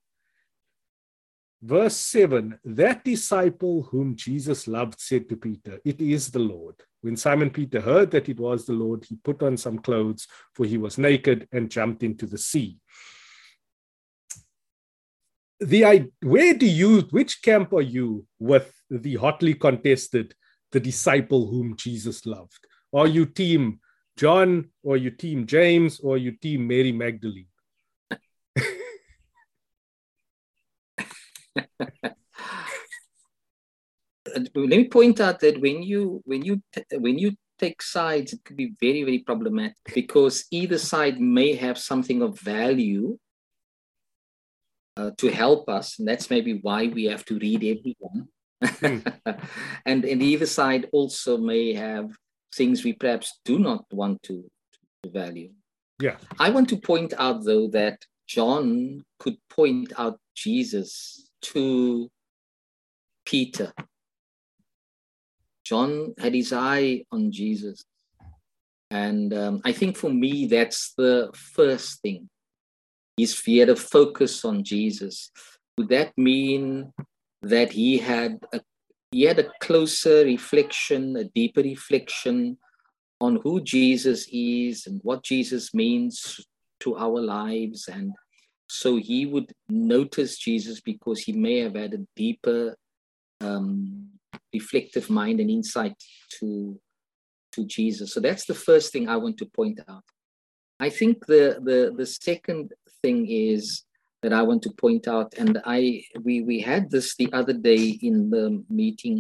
Verse 1.62 1.96
7 1.96 2.60
That 2.66 3.04
disciple 3.04 3.84
whom 3.84 4.16
Jesus 4.16 4.68
loved 4.68 5.00
said 5.00 5.30
to 5.30 5.38
Peter, 5.38 5.80
It 5.86 6.02
is 6.02 6.32
the 6.32 6.40
Lord. 6.40 6.76
When 7.02 7.16
Simon 7.16 7.52
Peter 7.52 7.80
heard 7.80 8.10
that 8.12 8.30
it 8.30 8.40
was 8.40 8.66
the 8.66 8.74
Lord, 8.74 9.06
he 9.06 9.16
put 9.16 9.44
on 9.44 9.58
some 9.58 9.78
clothes, 9.78 10.28
for 10.56 10.66
he 10.66 10.80
was 10.80 10.98
naked, 10.98 11.48
and 11.52 11.70
jumped 11.70 12.02
into 12.02 12.26
the 12.26 12.40
sea 12.40 12.80
the 15.60 16.12
where 16.22 16.54
do 16.54 16.66
you 16.66 17.02
which 17.12 17.42
camp 17.42 17.74
are 17.74 17.82
you 17.82 18.26
with 18.40 18.74
the 18.90 19.16
hotly 19.16 19.54
contested 19.54 20.34
the 20.72 20.80
disciple 20.80 21.48
whom 21.48 21.76
jesus 21.76 22.26
loved? 22.26 22.68
Are 22.94 23.08
you 23.08 23.26
team 23.26 23.80
john 24.18 24.70
or 24.84 24.98
you 24.98 25.12
team 25.12 25.46
james 25.48 26.00
or 26.00 26.18
you 26.18 26.32
team 26.32 26.68
mary 26.68 26.92
magdalene? 26.92 27.48
Let 34.36 34.54
me 34.56 34.88
point 34.90 35.20
out 35.20 35.40
that 35.40 35.60
when 35.60 35.82
you 35.82 36.22
when 36.26 36.44
you 36.44 36.62
when 36.92 37.18
you 37.18 37.36
take 37.58 37.82
sides 37.82 38.34
it 38.34 38.44
could 38.46 38.58
be 38.58 38.74
very 38.80 39.04
very 39.04 39.20
problematic 39.20 39.78
because 39.96 40.46
either 40.52 40.78
side 40.78 41.20
may 41.20 41.56
have 41.56 41.80
something 41.80 42.22
of 42.22 42.40
value 42.40 43.18
uh, 44.98 45.12
to 45.18 45.30
help 45.30 45.70
us. 45.70 46.00
And 46.00 46.08
that's 46.08 46.30
maybe 46.30 46.60
why 46.62 46.88
we 46.88 47.06
have 47.06 47.24
to 47.26 47.38
read 47.38 47.64
everyone. 47.64 48.28
Mm. 48.64 49.40
and, 49.86 50.04
and 50.04 50.24
either 50.24 50.46
side 50.46 50.88
also 50.92 51.38
may 51.38 51.74
have 51.74 52.10
things 52.56 52.84
we 52.84 52.94
perhaps 52.94 53.40
do 53.46 53.60
not 53.60 53.86
want 53.92 54.24
to, 54.24 54.44
to 55.04 55.10
value. 55.10 55.52
Yeah. 56.02 56.18
I 56.40 56.50
want 56.50 56.70
to 56.70 56.78
point 56.78 57.14
out, 57.18 57.44
though, 57.46 57.68
that 57.70 58.04
John 58.28 59.04
could 59.20 59.38
point 59.50 59.94
out 59.98 60.20
Jesus 60.36 61.30
to 61.44 62.10
Peter. 63.26 63.74
John 65.64 66.14
had 66.18 66.34
his 66.34 66.54
eye 66.54 67.04
on 67.12 67.32
Jesus. 67.32 67.84
And 68.90 69.34
um, 69.34 69.62
I 69.66 69.74
think 69.74 69.98
for 69.98 70.10
me, 70.10 70.48
that's 70.48 70.94
the 70.98 71.30
first 71.36 72.02
thing 72.02 72.30
He's, 73.18 73.40
he 73.44 73.58
had 73.58 73.70
a 73.70 73.76
focus 73.76 74.46
on 74.46 74.64
Jesus. 74.64 75.32
Would 75.78 75.90
that 75.90 76.14
mean 76.18 76.94
that 77.42 77.72
he 77.72 77.98
had 77.98 78.40
a 78.54 78.62
he 79.12 79.24
had 79.24 79.40
a 79.40 79.52
closer 79.62 80.26
reflection, 80.26 81.16
a 81.16 81.24
deeper 81.24 81.62
reflection 81.62 82.58
on 83.20 83.40
who 83.42 83.62
Jesus 83.62 84.28
is 84.32 84.86
and 84.86 85.00
what 85.04 85.24
Jesus 85.24 85.74
means 85.74 86.46
to 86.82 86.98
our 86.98 87.22
lives. 87.22 87.88
And 87.88 88.14
so 88.68 88.98
he 88.98 89.26
would 89.26 89.52
notice 89.70 90.38
Jesus 90.38 90.82
because 90.82 91.22
he 91.22 91.32
may 91.32 91.60
have 91.60 91.76
had 91.76 91.94
a 91.94 92.06
deeper 92.16 92.76
um, 93.42 94.10
reflective 94.54 95.10
mind 95.10 95.40
and 95.40 95.50
insight 95.50 95.96
to, 96.40 96.80
to 97.54 97.66
Jesus. 97.66 98.14
So 98.14 98.20
that's 98.20 98.46
the 98.46 98.56
first 98.56 98.92
thing 98.92 99.08
I 99.08 99.16
want 99.16 99.38
to 99.38 99.46
point 99.46 99.80
out. 99.88 100.04
I 100.80 100.90
think 100.90 101.26
the, 101.26 101.60
the, 101.64 101.94
the 101.96 102.06
second 102.06 102.74
thing 103.08 103.26
is 103.30 103.84
that 104.22 104.34
I 104.34 104.42
want 104.50 104.62
to 104.64 104.72
point 104.84 105.08
out, 105.08 105.30
and 105.42 105.54
I 105.78 106.04
we 106.26 106.36
we 106.50 106.58
had 106.72 106.84
this 106.92 107.16
the 107.16 107.30
other 107.40 107.56
day 107.72 107.84
in 108.10 108.30
the 108.34 108.46
meeting 108.82 109.18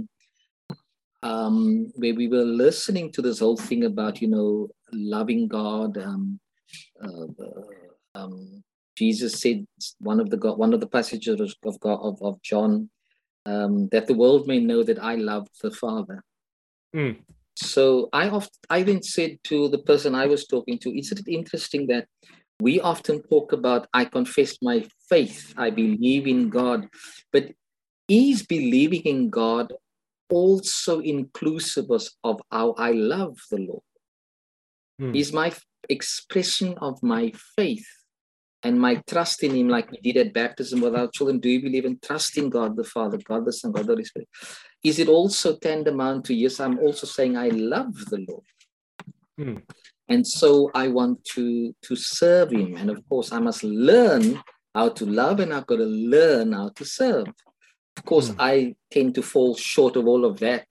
um, 1.23 1.91
where 2.01 2.15
we 2.21 2.27
were 2.27 2.47
listening 2.65 3.11
to 3.13 3.21
this 3.21 3.39
whole 3.39 3.61
thing 3.69 3.83
about 3.85 4.21
you 4.21 4.29
know 4.35 4.49
loving 5.15 5.47
God. 5.47 5.97
Um, 5.97 6.39
uh, 7.05 7.27
um, 8.19 8.63
Jesus 8.99 9.39
said 9.41 9.65
one 10.09 10.19
of 10.23 10.29
the 10.31 10.39
one 10.63 10.73
of 10.73 10.81
the 10.83 10.93
passages 10.97 11.55
of 11.69 11.79
God 11.79 11.99
of, 12.09 12.15
of 12.21 12.41
John 12.41 12.89
um, 13.45 13.73
that 13.93 14.07
the 14.07 14.19
world 14.23 14.47
may 14.47 14.59
know 14.59 14.81
that 14.83 15.01
I 15.11 15.15
love 15.31 15.47
the 15.61 15.71
Father. 15.71 16.23
Mm. 16.95 17.15
So 17.55 18.09
I 18.13 18.29
often 18.29 18.59
I 18.69 18.83
then 18.83 19.01
said 19.01 19.31
to 19.49 19.57
the 19.69 19.83
person 19.89 20.13
I 20.13 20.27
was 20.33 20.45
talking 20.45 20.77
to, 20.79 20.97
isn't 21.01 21.21
it 21.23 21.31
interesting 21.39 21.87
that 21.87 22.05
we 22.59 22.79
often 22.79 23.21
talk 23.23 23.53
about 23.53 23.87
I 23.93 24.05
confess 24.05 24.57
my 24.61 24.85
faith, 25.09 25.53
I 25.57 25.69
believe 25.69 26.27
in 26.27 26.49
God, 26.49 26.87
but 27.31 27.51
is 28.07 28.45
believing 28.45 29.01
in 29.01 29.29
God 29.29 29.73
also 30.29 30.99
inclusive 30.99 31.85
of 32.23 32.41
how 32.51 32.73
I 32.73 32.91
love 32.91 33.37
the 33.51 33.59
Lord? 33.59 33.83
Hmm. 34.99 35.15
Is 35.15 35.31
my 35.31 35.53
expression 35.89 36.75
of 36.79 37.01
my 37.03 37.31
faith 37.55 37.87
and 38.63 38.79
my 38.79 38.95
trust 39.07 39.43
in 39.43 39.55
him, 39.55 39.69
like 39.69 39.91
we 39.91 39.99
did 40.01 40.17
at 40.17 40.33
baptism 40.33 40.81
with 40.81 40.95
our 40.95 41.07
children, 41.09 41.39
do 41.39 41.49
you 41.49 41.61
believe 41.61 41.85
in 41.85 41.99
God 42.49 42.75
the 42.75 42.83
Father, 42.83 43.17
God 43.23 43.45
the 43.45 43.53
Son, 43.53 43.71
God 43.71 43.85
the 43.85 43.93
Holy 43.93 44.03
Spirit? 44.03 44.27
Is 44.83 44.99
it 44.99 45.07
also 45.07 45.57
tantamount 45.57 46.25
to, 46.25 46.33
yes, 46.33 46.59
I'm 46.59 46.79
also 46.79 47.05
saying 47.05 47.37
I 47.37 47.49
love 47.49 47.93
the 48.05 48.25
Lord. 48.27 48.43
Hmm. 49.37 49.57
And 50.09 50.25
so 50.25 50.71
I 50.73 50.87
want 50.87 51.23
to, 51.35 51.75
to 51.81 51.95
serve 51.95 52.51
him. 52.51 52.77
And 52.77 52.89
of 52.89 53.07
course, 53.09 53.31
I 53.31 53.39
must 53.39 53.63
learn 53.63 54.41
how 54.73 54.89
to 54.89 55.05
love 55.05 55.39
and 55.39 55.53
I've 55.53 55.67
got 55.67 55.77
to 55.77 55.85
learn 55.85 56.53
how 56.53 56.69
to 56.69 56.85
serve. 56.85 57.27
Of 57.97 58.05
course, 58.05 58.29
hmm. 58.29 58.35
I 58.39 58.75
tend 58.91 59.15
to 59.15 59.21
fall 59.21 59.55
short 59.55 59.95
of 59.95 60.07
all 60.07 60.23
of 60.23 60.39
that 60.39 60.65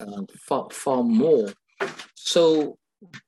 uh, 0.00 0.22
far, 0.46 0.68
far 0.70 1.02
more. 1.02 1.52
So 2.14 2.78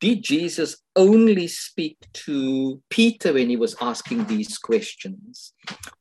did 0.00 0.22
Jesus 0.22 0.76
only 0.94 1.48
speak 1.48 1.96
to 2.12 2.80
Peter 2.90 3.32
when 3.32 3.48
he 3.48 3.56
was 3.56 3.76
asking 3.80 4.26
these 4.26 4.58
questions? 4.58 5.52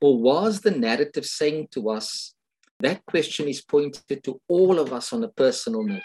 Or 0.01 0.17
was 0.19 0.61
the 0.61 0.71
narrative 0.71 1.25
saying 1.25 1.69
to 1.71 1.89
us 1.89 2.33
that 2.79 3.05
question 3.05 3.47
is 3.47 3.61
pointed 3.61 4.23
to 4.23 4.39
all 4.47 4.79
of 4.79 4.93
us 4.93 5.13
on 5.13 5.23
a 5.23 5.29
personal 5.29 5.83
note? 5.83 6.01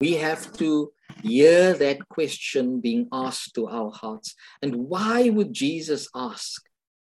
We 0.00 0.14
have 0.14 0.52
to 0.58 0.92
hear 1.22 1.74
that 1.74 2.08
question 2.08 2.80
being 2.80 3.08
asked 3.12 3.54
to 3.54 3.68
our 3.68 3.90
hearts. 3.90 4.34
And 4.62 4.74
why 4.74 5.30
would 5.30 5.52
Jesus 5.52 6.08
ask, 6.14 6.62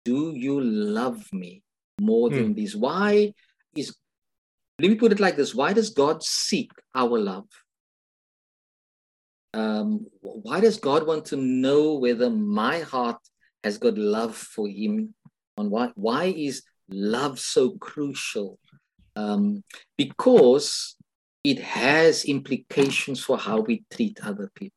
Do 0.06 0.34
you 0.36 0.60
love 0.62 1.32
me 1.34 1.64
more 2.00 2.30
than 2.30 2.54
mm. 2.54 2.56
this? 2.56 2.76
Why 2.76 3.34
is, 3.76 3.96
let 4.80 4.90
me 4.90 4.96
put 4.96 5.12
it 5.12 5.20
like 5.20 5.36
this 5.36 5.54
why 5.54 5.74
does 5.74 5.90
God 5.90 6.24
seek 6.24 6.72
our 6.96 7.20
love? 7.20 7.48
um, 9.54 10.06
why 10.22 10.60
does 10.60 10.78
God 10.78 11.06
want 11.06 11.26
to 11.26 11.36
know 11.36 11.96
whether 11.96 12.30
my 12.30 12.80
heart 12.80 13.18
has 13.64 13.78
got 13.78 13.98
love 13.98 14.36
for 14.36 14.68
Him? 14.68 15.14
On 15.58 15.70
why 15.70 15.92
why 15.96 16.26
is 16.26 16.64
love 16.90 17.40
so 17.40 17.72
crucial? 17.78 18.60
Um, 19.16 19.64
because 19.98 20.96
it 21.44 21.60
has 21.60 22.26
implications 22.26 23.24
for 23.24 23.38
how 23.38 23.62
we 23.62 23.84
treat 23.92 24.20
other 24.24 24.52
people. 24.54 24.76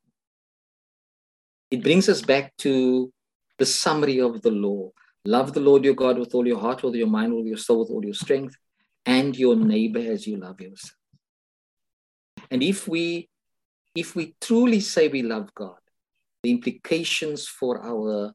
It 1.71 1.83
brings 1.83 2.09
us 2.09 2.23
back 2.23 2.57
to 2.59 3.13
the 3.59 3.67
summary 3.67 4.21
of 4.21 4.43
the 4.43 4.51
law. 4.51 4.91
Love 5.25 5.53
the 5.55 5.61
Lord 5.61 5.85
your 5.85 5.95
God 5.95 6.19
with 6.19 6.35
all 6.35 6.47
your 6.47 6.59
heart, 6.59 6.83
with 6.83 6.95
your 6.95 7.07
mind, 7.07 7.35
with 7.35 7.47
your 7.47 7.57
soul, 7.57 7.81
with 7.81 7.91
all 7.91 8.05
your 8.05 8.15
strength, 8.15 8.57
and 9.07 9.37
your 9.37 9.57
neighbor 9.57 10.01
as 10.01 10.27
you 10.27 10.37
love 10.37 10.61
yourself. 10.61 10.97
And 12.51 12.63
if 12.63 12.87
we 12.87 13.29
if 13.95 14.17
we 14.17 14.35
truly 14.41 14.81
say 14.81 15.09
we 15.09 15.23
love 15.23 15.55
God, 15.55 15.79
the 16.43 16.51
implications 16.51 17.47
for 17.47 17.85
our 17.85 18.35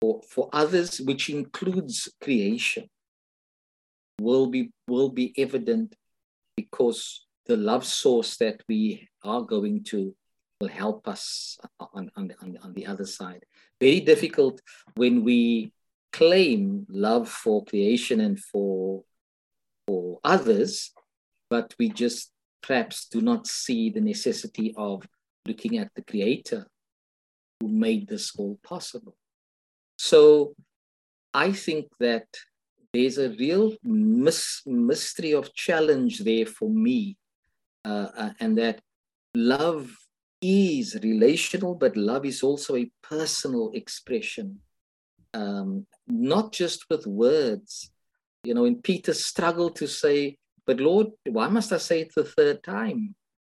for, 0.00 0.20
for 0.28 0.48
others, 0.52 1.00
which 1.00 1.30
includes 1.30 2.08
creation, 2.22 2.88
will 4.20 4.46
be 4.46 4.70
will 4.88 5.10
be 5.10 5.34
evident 5.38 5.94
because 6.56 7.25
the 7.46 7.56
love 7.56 7.84
source 7.84 8.36
that 8.38 8.62
we 8.68 9.08
are 9.22 9.42
going 9.42 9.84
to 9.84 10.14
will 10.60 10.68
help 10.68 11.06
us 11.06 11.58
on, 11.78 12.10
on, 12.16 12.32
on, 12.42 12.58
on 12.62 12.72
the 12.72 12.86
other 12.86 13.04
side. 13.04 13.44
Very 13.80 14.00
difficult 14.00 14.60
when 14.94 15.22
we 15.22 15.72
claim 16.12 16.86
love 16.88 17.28
for 17.28 17.64
creation 17.64 18.20
and 18.20 18.40
for 18.40 19.02
for 19.86 20.18
others, 20.24 20.92
but 21.48 21.74
we 21.78 21.88
just 21.88 22.32
perhaps 22.60 23.06
do 23.06 23.20
not 23.20 23.46
see 23.46 23.90
the 23.90 24.00
necessity 24.00 24.74
of 24.76 25.06
looking 25.46 25.78
at 25.78 25.90
the 25.94 26.02
creator 26.02 26.66
who 27.60 27.68
made 27.68 28.08
this 28.08 28.34
all 28.36 28.58
possible. 28.64 29.16
So 29.98 30.54
I 31.32 31.52
think 31.52 31.86
that 32.00 32.26
there's 32.92 33.18
a 33.18 33.30
real 33.30 33.74
mis- 33.84 34.62
mystery 34.66 35.32
of 35.32 35.54
challenge 35.54 36.20
there 36.20 36.46
for 36.46 36.68
me, 36.68 37.16
uh, 37.86 38.10
uh, 38.18 38.30
and 38.40 38.58
that 38.58 38.80
love 39.36 39.88
is 40.42 40.98
relational, 41.04 41.76
but 41.76 41.96
love 41.96 42.26
is 42.26 42.42
also 42.42 42.74
a 42.74 42.90
personal 43.00 43.70
expression, 43.74 44.58
um, 45.34 45.86
not 46.08 46.52
just 46.52 46.84
with 46.90 47.06
words. 47.06 47.92
You 48.42 48.54
know, 48.54 48.64
in 48.64 48.82
Peter's 48.82 49.24
struggle 49.24 49.70
to 49.70 49.86
say, 49.86 50.36
but 50.66 50.80
Lord, 50.80 51.08
why 51.28 51.46
must 51.46 51.72
I 51.72 51.78
say 51.78 52.00
it 52.00 52.12
the 52.14 52.24
third 52.24 52.64
time? 52.64 53.14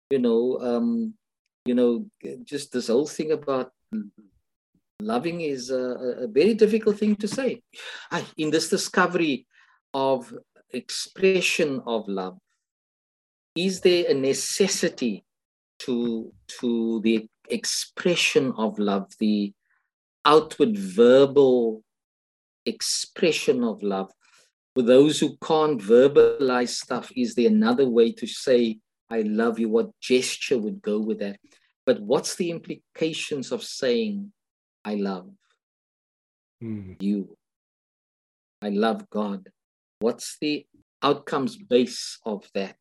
You 0.10 0.20
know, 0.20 0.60
um, 0.60 1.13
you 1.66 1.74
know, 1.74 2.06
just 2.44 2.74
this 2.74 2.88
whole 2.88 3.08
thing 3.08 3.32
about 3.32 3.72
loving 5.02 5.40
is 5.42 5.70
a, 5.70 6.26
a 6.26 6.28
very 6.28 6.54
difficult 6.54 6.98
thing 6.98 7.16
to 7.16 7.28
say. 7.30 7.62
In 8.36 8.50
this 8.52 8.70
discovery 8.70 9.48
of 9.94 10.34
expression 10.74 11.82
of 11.86 12.08
love, 12.10 12.38
is 13.58 13.82
there 13.82 14.06
a 14.10 14.13
necessity 14.13 15.26
to 15.80 16.32
to 16.60 17.02
the 17.02 17.28
expression 17.50 18.54
of 18.58 18.78
love, 18.78 19.12
the 19.20 19.54
outward 20.26 20.78
verbal 20.78 21.84
expression 22.65 23.63
of 23.63 23.82
love? 23.82 24.12
For 24.76 24.84
those 24.84 25.20
who 25.20 25.36
can't 25.43 25.82
verbalize 25.82 26.70
stuff, 26.70 27.12
is 27.15 27.34
there 27.34 27.48
another 27.48 27.89
way 27.89 28.12
to 28.12 28.28
say, 28.28 28.78
I 29.10 29.22
love 29.22 29.58
you? 29.58 29.70
What 29.70 29.89
gesture 30.00 30.60
would 30.60 30.82
go 30.84 31.00
with 31.00 31.20
that? 31.20 31.39
But 31.86 32.00
what's 32.00 32.36
the 32.36 32.52
implications 32.52 33.52
of 33.52 33.63
saying, 33.63 34.32
I 34.86 34.96
love 34.96 35.30
mm. 36.62 37.02
you? 37.02 37.36
I 38.62 38.70
love 38.70 39.10
God. 39.10 39.50
What's 40.00 40.38
the 40.39 40.65
outcomes 41.02 41.58
base 41.58 42.20
of 42.24 42.48
that? 42.54 42.78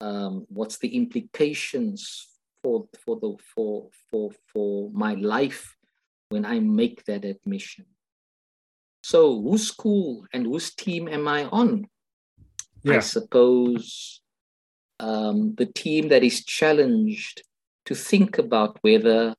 Um, 0.00 0.46
what's 0.48 0.78
the 0.78 0.96
implications 0.96 2.26
for 2.62 2.88
for 3.04 3.18
the 3.20 3.36
for 3.54 3.88
for 4.10 4.30
for 4.52 4.90
my 4.92 5.14
life 5.14 5.76
when 6.30 6.44
I 6.44 6.60
make 6.60 7.04
that 7.04 7.24
admission? 7.24 7.86
So 9.02 9.40
whose 9.40 9.68
school 9.68 10.26
and 10.32 10.46
whose 10.46 10.74
team 10.74 11.08
am 11.08 11.26
I 11.28 11.44
on? 11.44 11.86
Yeah. 12.82 12.96
I 12.96 13.00
suppose 13.00 14.20
um, 14.98 15.54
the 15.56 15.66
team 15.66 16.08
that 16.08 16.22
is 16.22 16.44
challenged 16.44 17.42
to 17.86 17.94
think 17.94 18.38
about 18.38 18.78
whether 18.82 19.34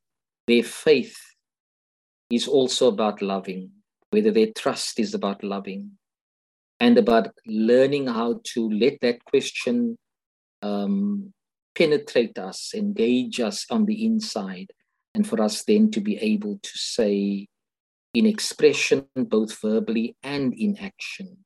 their 0.47 0.63
faith 0.63 1.15
is 2.29 2.47
also 2.47 2.87
about 2.87 3.21
loving, 3.21 3.71
whether 4.09 4.31
their 4.31 4.51
trust 4.55 4.99
is 4.99 5.13
about 5.13 5.43
loving, 5.43 5.91
and 6.79 6.97
about 6.97 7.29
learning 7.45 8.07
how 8.07 8.41
to 8.43 8.69
let 8.69 8.99
that 9.01 9.23
question 9.25 9.97
um, 10.61 11.33
penetrate 11.75 12.37
us, 12.37 12.73
engage 12.75 13.39
us 13.39 13.65
on 13.69 13.85
the 13.85 14.05
inside, 14.05 14.71
and 15.13 15.27
for 15.27 15.41
us 15.41 15.63
then 15.63 15.91
to 15.91 16.01
be 16.01 16.17
able 16.17 16.59
to 16.61 16.77
say, 16.77 17.47
in 18.13 18.25
expression, 18.25 19.05
both 19.15 19.59
verbally 19.61 20.15
and 20.21 20.53
in 20.53 20.77
action, 20.77 21.37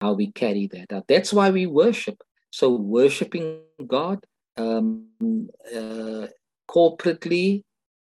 how 0.00 0.12
we 0.12 0.32
carry 0.32 0.66
that 0.68 0.92
out. 0.92 1.04
That's 1.08 1.32
why 1.32 1.50
we 1.50 1.66
worship. 1.66 2.22
So, 2.50 2.70
worshiping 2.74 3.60
God 3.86 4.24
um, 4.56 5.06
uh, 5.22 6.26
corporately 6.68 7.62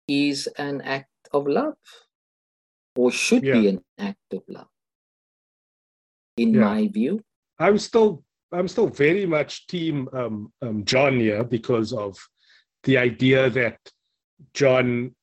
is 0.07 0.47
an 0.57 0.81
act 0.81 1.09
of 1.31 1.47
love, 1.47 1.77
or 2.95 3.11
should 3.11 3.43
yeah. 3.43 3.53
be 3.53 3.67
an 3.69 3.81
act 3.97 4.33
of 4.33 4.43
love, 4.49 4.67
in 6.35 6.53
yeah. 6.53 6.59
my 6.61 6.87
view. 6.87 7.23
I'm 7.57 7.77
still, 7.77 8.24
I'm 8.55 8.67
still 8.67 8.87
very 8.87 9.25
much 9.25 9.67
team 9.67 10.07
um, 10.13 10.51
um, 10.61 10.85
John 10.85 11.19
here 11.19 11.43
because 11.43 11.93
of 11.93 12.17
the 12.83 12.97
idea 12.97 13.49
that 13.49 13.77
John 14.53 15.15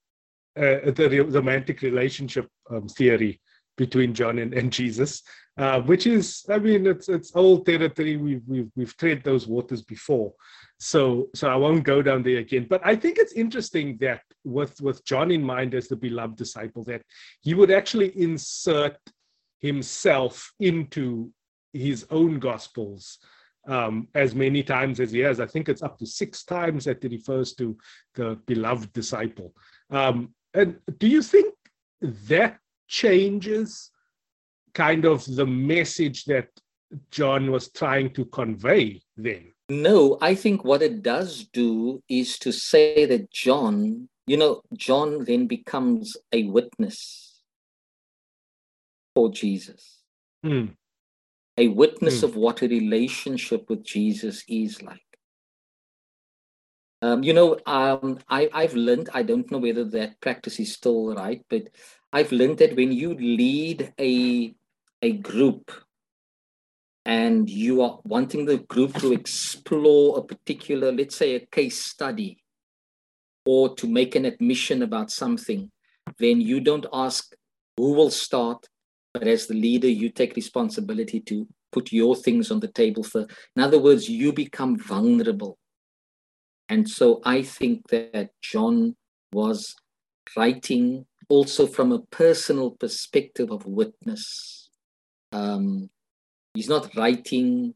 uh, 0.56 0.90
the 0.90 1.26
romantic 1.28 1.80
relationship 1.82 2.46
um, 2.70 2.86
theory 2.88 3.40
between 3.78 4.12
John 4.12 4.38
and, 4.38 4.52
and 4.52 4.70
Jesus, 4.70 5.22
uh, 5.56 5.80
which 5.80 6.06
is, 6.06 6.44
I 6.50 6.58
mean, 6.58 6.86
it's 6.86 7.08
it's 7.08 7.34
old 7.34 7.64
territory. 7.64 8.16
We've 8.16 8.42
we've 8.46 8.70
we've 8.76 8.96
tread 8.96 9.22
those 9.24 9.46
waters 9.46 9.82
before, 9.82 10.32
so 10.78 11.28
so 11.34 11.48
I 11.48 11.56
won't 11.56 11.84
go 11.84 12.02
down 12.02 12.22
there 12.22 12.38
again. 12.38 12.66
But 12.68 12.82
I 12.84 12.96
think 12.96 13.18
it's 13.18 13.32
interesting 13.32 13.96
that 14.00 14.22
with 14.44 14.80
with 14.80 15.04
John 15.04 15.30
in 15.30 15.42
mind 15.42 15.74
as 15.74 15.88
the 15.88 15.96
beloved 15.96 16.36
disciple, 16.36 16.84
that 16.84 17.02
he 17.40 17.54
would 17.54 17.70
actually 17.70 18.18
insert 18.18 18.98
himself 19.60 20.52
into 20.60 21.30
his 21.72 22.06
own 22.10 22.38
gospels 22.38 23.18
um, 23.66 24.08
as 24.14 24.34
many 24.34 24.62
times 24.62 25.00
as 25.00 25.12
he 25.12 25.20
has. 25.20 25.40
I 25.40 25.46
think 25.46 25.68
it's 25.68 25.82
up 25.82 25.98
to 25.98 26.06
six 26.06 26.44
times 26.44 26.84
that 26.84 27.02
he 27.02 27.08
refers 27.08 27.54
to 27.54 27.76
the 28.14 28.38
beloved 28.46 28.92
disciple. 28.92 29.54
Um, 29.90 30.34
and 30.54 30.78
do 30.98 31.06
you 31.06 31.22
think 31.22 31.54
that 32.00 32.58
changes 32.88 33.90
kind 34.74 35.04
of 35.04 35.24
the 35.24 35.46
message 35.46 36.24
that 36.24 36.48
John 37.10 37.50
was 37.50 37.70
trying 37.70 38.12
to 38.14 38.24
convey 38.26 39.00
then? 39.16 39.52
No, 39.68 40.18
I 40.20 40.34
think 40.34 40.64
what 40.64 40.82
it 40.82 41.02
does 41.02 41.46
do 41.52 42.02
is 42.08 42.38
to 42.40 42.52
say 42.52 43.06
that 43.06 43.30
John, 43.30 44.08
you 44.26 44.36
know, 44.36 44.62
John 44.76 45.24
then 45.24 45.46
becomes 45.46 46.16
a 46.32 46.44
witness. 46.44 47.28
for 49.14 49.30
Jesus. 49.30 50.00
Mm. 50.44 50.74
A 51.58 51.68
witness 51.68 52.20
mm. 52.20 52.24
of 52.24 52.36
what 52.36 52.62
a 52.62 52.68
relationship 52.68 53.68
with 53.68 53.84
Jesus 53.84 54.42
is 54.48 54.82
like. 54.82 55.00
Um, 57.02 57.24
you 57.24 57.32
know, 57.32 57.58
um, 57.66 58.20
I, 58.28 58.48
I've 58.52 58.74
learned, 58.74 59.10
I 59.12 59.22
don't 59.22 59.50
know 59.50 59.58
whether 59.58 59.84
that 59.84 60.20
practice 60.20 60.60
is 60.60 60.72
still 60.72 61.14
right, 61.14 61.44
but 61.50 61.64
I've 62.12 62.30
learned 62.30 62.58
that 62.58 62.76
when 62.76 62.92
you 62.92 63.14
lead 63.14 63.92
a, 63.98 64.54
a 65.02 65.12
group 65.12 65.72
and 67.04 67.50
you 67.50 67.82
are 67.82 67.98
wanting 68.04 68.44
the 68.44 68.58
group 68.58 68.94
to 69.00 69.12
explore 69.12 70.18
a 70.18 70.22
particular, 70.22 70.92
let's 70.92 71.16
say, 71.16 71.34
a 71.34 71.46
case 71.46 71.84
study 71.84 72.42
or 73.44 73.74
to 73.74 73.88
make 73.88 74.14
an 74.14 74.24
admission 74.24 74.82
about 74.82 75.10
something, 75.10 75.70
then 76.18 76.40
you 76.40 76.60
don't 76.60 76.86
ask 76.92 77.34
who 77.76 77.94
will 77.94 78.10
start, 78.10 78.68
but 79.14 79.26
as 79.26 79.46
the 79.46 79.54
leader, 79.54 79.88
you 79.88 80.10
take 80.10 80.36
responsibility 80.36 81.20
to 81.20 81.46
put 81.70 81.92
your 81.92 82.16
things 82.16 82.50
on 82.50 82.60
the 82.60 82.68
table 82.68 83.02
for. 83.02 83.26
In 83.56 83.62
other 83.62 83.78
words, 83.78 84.08
you 84.08 84.32
become 84.32 84.78
vulnerable 84.78 85.58
and 86.72 86.88
so 86.88 87.20
I 87.26 87.42
think 87.42 87.88
that 87.88 88.30
John 88.40 88.96
was 89.30 89.76
writing 90.34 91.04
also 91.28 91.66
from 91.66 91.92
a 91.92 92.00
personal 92.00 92.70
perspective 92.70 93.50
of 93.50 93.66
witness. 93.66 94.70
Um, 95.32 95.90
he's 96.54 96.70
not 96.70 96.96
writing 96.96 97.74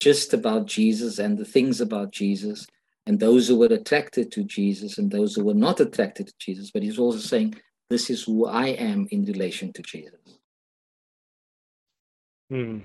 just 0.00 0.32
about 0.32 0.66
Jesus 0.66 1.18
and 1.18 1.36
the 1.36 1.44
things 1.44 1.82
about 1.82 2.10
Jesus 2.10 2.66
and 3.06 3.20
those 3.20 3.48
who 3.48 3.58
were 3.58 3.66
attracted 3.66 4.32
to 4.32 4.44
Jesus 4.44 4.96
and 4.96 5.10
those 5.10 5.34
who 5.34 5.44
were 5.44 5.52
not 5.52 5.80
attracted 5.80 6.28
to 6.28 6.34
Jesus, 6.38 6.70
but 6.70 6.82
he's 6.82 6.98
also 6.98 7.18
saying, 7.18 7.56
This 7.90 8.08
is 8.08 8.22
who 8.22 8.46
I 8.46 8.68
am 8.68 9.08
in 9.10 9.26
relation 9.26 9.74
to 9.74 9.82
Jesus. 9.82 10.38
Hmm. 12.52 12.78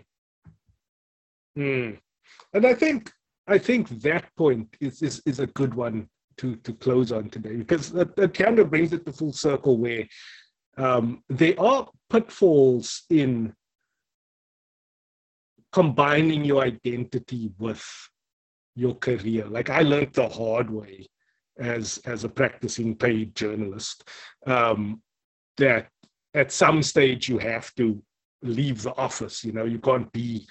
Hmm. 1.58 1.90
And 2.54 2.66
I 2.66 2.74
think 2.74 3.12
I 3.48 3.58
think 3.58 3.90
that 4.02 4.34
point 4.38 4.74
is, 4.80 5.02
is, 5.02 5.22
is 5.26 5.42
a 5.42 5.48
good 5.48 5.74
one 5.74 6.08
to, 6.38 6.56
to 6.56 6.74
close 6.74 7.12
on 7.12 7.30
today 7.30 7.58
because 7.58 7.92
that, 7.92 8.16
that 8.16 8.34
kind 8.34 8.60
of 8.60 8.70
brings 8.70 8.94
it 8.94 9.06
to 9.06 9.12
full 9.12 9.34
circle 9.34 9.78
where 9.78 10.06
um, 10.78 11.22
there 11.28 11.60
are 11.60 11.90
pitfalls 12.10 13.04
in 13.10 13.54
combining 15.74 16.46
your 16.46 16.64
identity 16.64 17.52
with 17.60 17.86
your 18.76 18.96
career. 18.96 19.48
Like 19.48 19.70
I 19.70 19.82
learned 19.82 20.14
the 20.14 20.30
hard 20.30 20.70
way 20.70 21.08
as 21.60 22.00
as 22.06 22.24
a 22.24 22.30
practicing 22.30 22.96
paid 22.96 23.36
journalist 23.36 24.08
um, 24.46 25.02
that 25.58 25.90
at 26.34 26.54
some 26.54 26.82
stage 26.82 27.28
you 27.28 27.38
have 27.40 27.74
to 27.76 28.02
leave 28.42 28.84
the 28.84 28.96
office. 28.96 29.44
You 29.44 29.52
know, 29.52 29.66
you 29.66 29.80
can't 29.80 30.12
be 30.12 30.48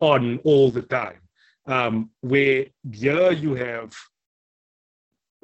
on 0.00 0.38
all 0.44 0.70
the 0.70 0.82
time 0.82 1.20
um, 1.66 2.10
where 2.20 2.66
here 2.90 3.32
you 3.32 3.54
have 3.54 3.92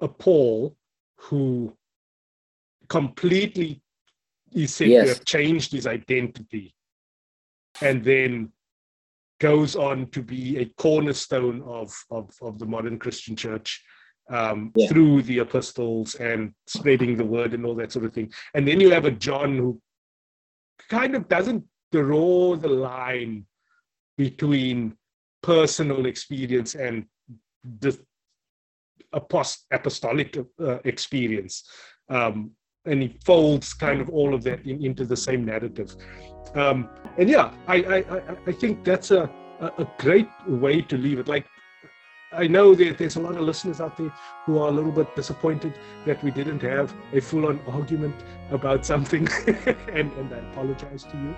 a 0.01 0.09
Paul 0.09 0.76
who 1.16 1.76
completely 2.88 3.82
is 4.53 4.74
said 4.74 4.88
yes. 4.88 5.05
to 5.05 5.14
have 5.14 5.24
changed 5.24 5.72
his 5.72 5.86
identity 5.86 6.74
and 7.82 8.05
then 8.05 8.53
goes 9.40 9.74
on 9.76 10.09
to 10.11 10.22
be 10.22 10.59
a 10.59 10.66
cornerstone 10.80 11.62
of, 11.62 11.92
of, 12.11 12.30
of 12.40 12.59
the 12.59 12.66
modern 12.66 12.99
Christian 12.99 13.34
church 13.36 13.82
um, 14.30 14.72
yeah. 14.74 14.88
through 14.88 15.22
the 15.22 15.40
epistles 15.40 16.14
and 16.14 16.53
spreading 16.66 17.16
the 17.16 17.24
word 17.24 17.53
and 17.53 17.66
all 17.66 17.74
that 17.74 17.92
sort 17.92 18.05
of 18.05 18.14
thing. 18.14 18.32
And 18.55 18.66
then 18.66 18.80
you 18.80 18.90
have 18.90 19.05
a 19.05 19.11
John 19.11 19.57
who 19.57 19.80
kind 20.88 21.14
of 21.14 21.28
doesn't 21.28 21.64
draw 21.93 22.57
the 22.57 22.68
line 22.68 23.47
between 24.16 24.97
personal 25.43 26.07
experience 26.07 26.74
and 26.74 27.05
the 27.80 27.99
apostolic 29.12 30.37
uh, 30.61 30.78
experience. 30.85 31.64
Um, 32.09 32.53
and 32.87 33.03
he 33.03 33.18
folds 33.24 33.72
kind 33.72 34.01
of 34.01 34.11
all 34.11 34.35
of 34.35 34.43
that 34.45 34.64
in, 34.66 34.85
into 34.85 35.05
the 35.05 35.16
same 35.16 35.45
narrative. 35.45 35.97
Um, 36.55 36.89
and 37.18 37.28
yeah, 37.28 37.53
I, 37.66 37.76
I, 37.76 38.37
I 38.47 38.53
think 38.53 38.85
that's 38.85 39.11
a, 39.11 39.30
a 39.61 39.87
great 39.99 40.28
way 40.47 40.82
to 40.82 40.97
leave 40.99 41.18
it. 41.18 41.28
Like 41.28 41.47
I 42.37 42.47
know 42.49 42.74
that 42.74 42.99
there's 42.99 43.16
a 43.16 43.20
lot 43.20 43.37
of 43.37 43.43
listeners 43.43 43.80
out 43.80 43.97
there 43.97 44.11
who 44.47 44.59
are 44.59 44.68
a 44.68 44.72
little 44.72 44.93
bit 44.93 45.14
disappointed 45.14 45.78
that 46.05 46.22
we 46.22 46.30
didn't 46.30 46.62
have 46.62 46.93
a 47.12 47.20
full 47.20 47.47
on 47.47 47.61
argument 47.68 48.14
about 48.51 48.85
something, 48.85 49.28
and, 49.47 50.12
and 50.12 50.32
I 50.32 50.39
apologize 50.51 51.05
to 51.05 51.16
you. 51.16 51.35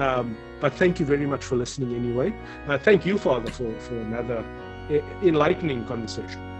Um, 0.00 0.36
but 0.60 0.74
thank 0.74 1.00
you 1.00 1.06
very 1.06 1.26
much 1.26 1.44
for 1.44 1.56
listening 1.56 1.94
anyway. 1.94 2.32
Uh, 2.68 2.78
thank 2.78 3.06
you, 3.06 3.18
Father, 3.18 3.50
for, 3.50 3.72
for 3.80 3.98
another 4.00 4.44
enlightening 5.22 5.84
conversation. 5.86 6.53